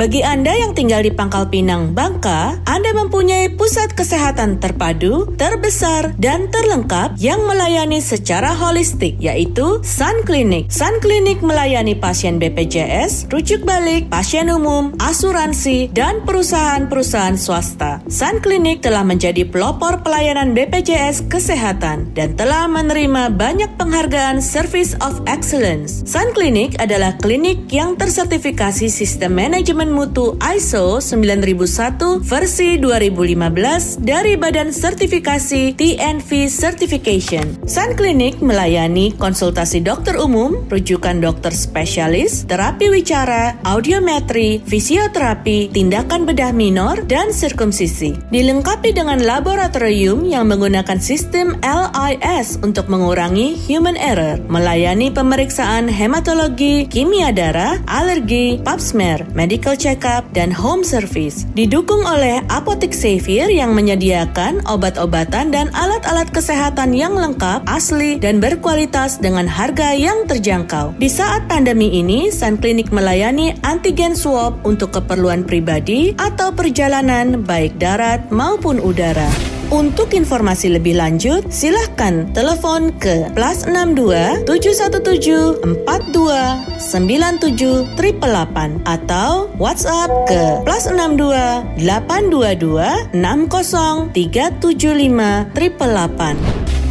Bagi 0.03 0.19
Anda 0.19 0.51
yang 0.59 0.75
tinggal 0.75 1.07
di 1.07 1.15
Pangkal 1.15 1.47
Pinang, 1.47 1.95
Bangka, 1.95 2.59
Anda 2.67 2.91
mempunyai 2.91 3.55
pusat 3.55 3.95
kesehatan 3.95 4.59
terpadu, 4.59 5.31
terbesar, 5.39 6.19
dan 6.19 6.51
terlengkap 6.51 7.15
yang 7.23 7.47
melayani 7.47 8.03
secara 8.03 8.51
holistik, 8.51 9.15
yaitu 9.23 9.79
Sun 9.87 10.27
Clinic. 10.27 10.67
Sun 10.75 10.99
Clinic 10.99 11.39
melayani 11.39 11.95
pasien 11.95 12.43
BPJS, 12.43 13.31
rujuk 13.31 13.63
balik, 13.63 14.11
pasien 14.11 14.51
umum, 14.51 14.91
asuransi, 14.99 15.95
dan 15.95 16.27
perusahaan-perusahaan 16.27 17.39
swasta. 17.39 18.03
Sun 18.11 18.43
Clinic 18.43 18.83
telah 18.83 19.07
menjadi 19.07 19.47
pelopor 19.47 20.03
pelayanan 20.03 20.51
BPJS 20.51 21.31
kesehatan 21.31 22.11
dan 22.11 22.35
telah 22.35 22.67
menerima 22.67 23.39
banyak 23.39 23.71
penghargaan 23.79 24.43
Service 24.43 24.99
of 24.99 25.23
Excellence. 25.31 26.03
Sun 26.11 26.35
Clinic 26.35 26.75
adalah 26.83 27.15
klinik 27.23 27.71
yang 27.71 27.95
tersertifikasi 27.95 28.91
sistem 28.91 29.39
manajemen 29.39 29.92
mutu 29.93 30.41
ISO 30.41 31.05
9001 31.05 32.25
versi 32.25 32.81
2015 32.81 34.01
dari 34.01 34.41
Badan 34.41 34.73
Sertifikasi 34.73 35.77
TNV 35.77 36.49
Certification. 36.49 37.61
Sun 37.69 37.93
Clinic 37.93 38.41
melayani 38.41 39.13
konsultasi 39.21 39.85
dokter 39.85 40.17
umum, 40.17 40.65
rujukan 40.73 41.21
dokter 41.21 41.53
spesialis, 41.53 42.49
terapi 42.49 42.89
wicara, 42.89 43.61
audiometri, 43.69 44.65
fisioterapi, 44.65 45.69
tindakan 45.69 46.25
bedah 46.25 46.57
minor, 46.57 47.05
dan 47.05 47.29
sirkumsisi. 47.29 48.17
Dilengkapi 48.33 48.97
dengan 48.97 49.21
laboratorium 49.21 50.25
yang 50.25 50.49
menggunakan 50.49 50.97
sistem 50.97 51.61
LIS 51.61 52.65
untuk 52.65 52.89
mengurangi 52.89 53.61
human 53.69 54.01
error, 54.01 54.41
melayani 54.49 55.13
pemeriksaan 55.13 55.93
hematologi, 55.93 56.89
kimia 56.89 57.29
darah, 57.37 57.77
alergi, 57.85 58.57
pap 58.65 58.81
smear, 58.81 59.29
medical 59.37 59.77
check-up, 59.83 60.23
dan 60.31 60.55
home 60.55 60.87
service. 60.87 61.43
Didukung 61.59 62.07
oleh 62.07 62.39
Apotek 62.47 62.95
Xavier 62.95 63.51
yang 63.51 63.75
menyediakan 63.75 64.63
obat-obatan 64.71 65.51
dan 65.51 65.75
alat-alat 65.75 66.31
kesehatan 66.31 66.95
yang 66.95 67.19
lengkap, 67.19 67.67
asli, 67.67 68.23
dan 68.23 68.39
berkualitas 68.39 69.19
dengan 69.19 69.51
harga 69.51 69.91
yang 69.91 70.31
terjangkau. 70.31 70.95
Di 71.03 71.11
saat 71.11 71.51
pandemi 71.51 71.91
ini, 71.99 72.31
Sun 72.31 72.63
Clinic 72.63 72.95
melayani 72.95 73.59
antigen 73.67 74.15
swab 74.15 74.63
untuk 74.63 74.95
keperluan 74.95 75.43
pribadi 75.43 76.15
atau 76.15 76.55
perjalanan 76.55 77.43
baik 77.43 77.83
darat 77.83 78.31
maupun 78.31 78.79
udara. 78.79 79.62
Untuk 79.73 80.13
informasi 80.13 80.69
lebih 80.69 81.01
lanjut, 81.01 81.49
silahkan 81.49 82.29
telepon 82.37 82.93
ke 83.01 83.25
plus 83.33 83.65
62 83.65 84.45
717 84.45 85.65
42 85.89 86.77
97 86.77 87.97
888 87.97 88.85
atau 88.85 89.49
WhatsApp 89.57 90.13
ke 90.29 90.61
plus 90.69 90.93
62 90.93 91.89
822 91.89 93.17
60 93.17 94.13
375 94.13 95.57
888. 95.57 96.82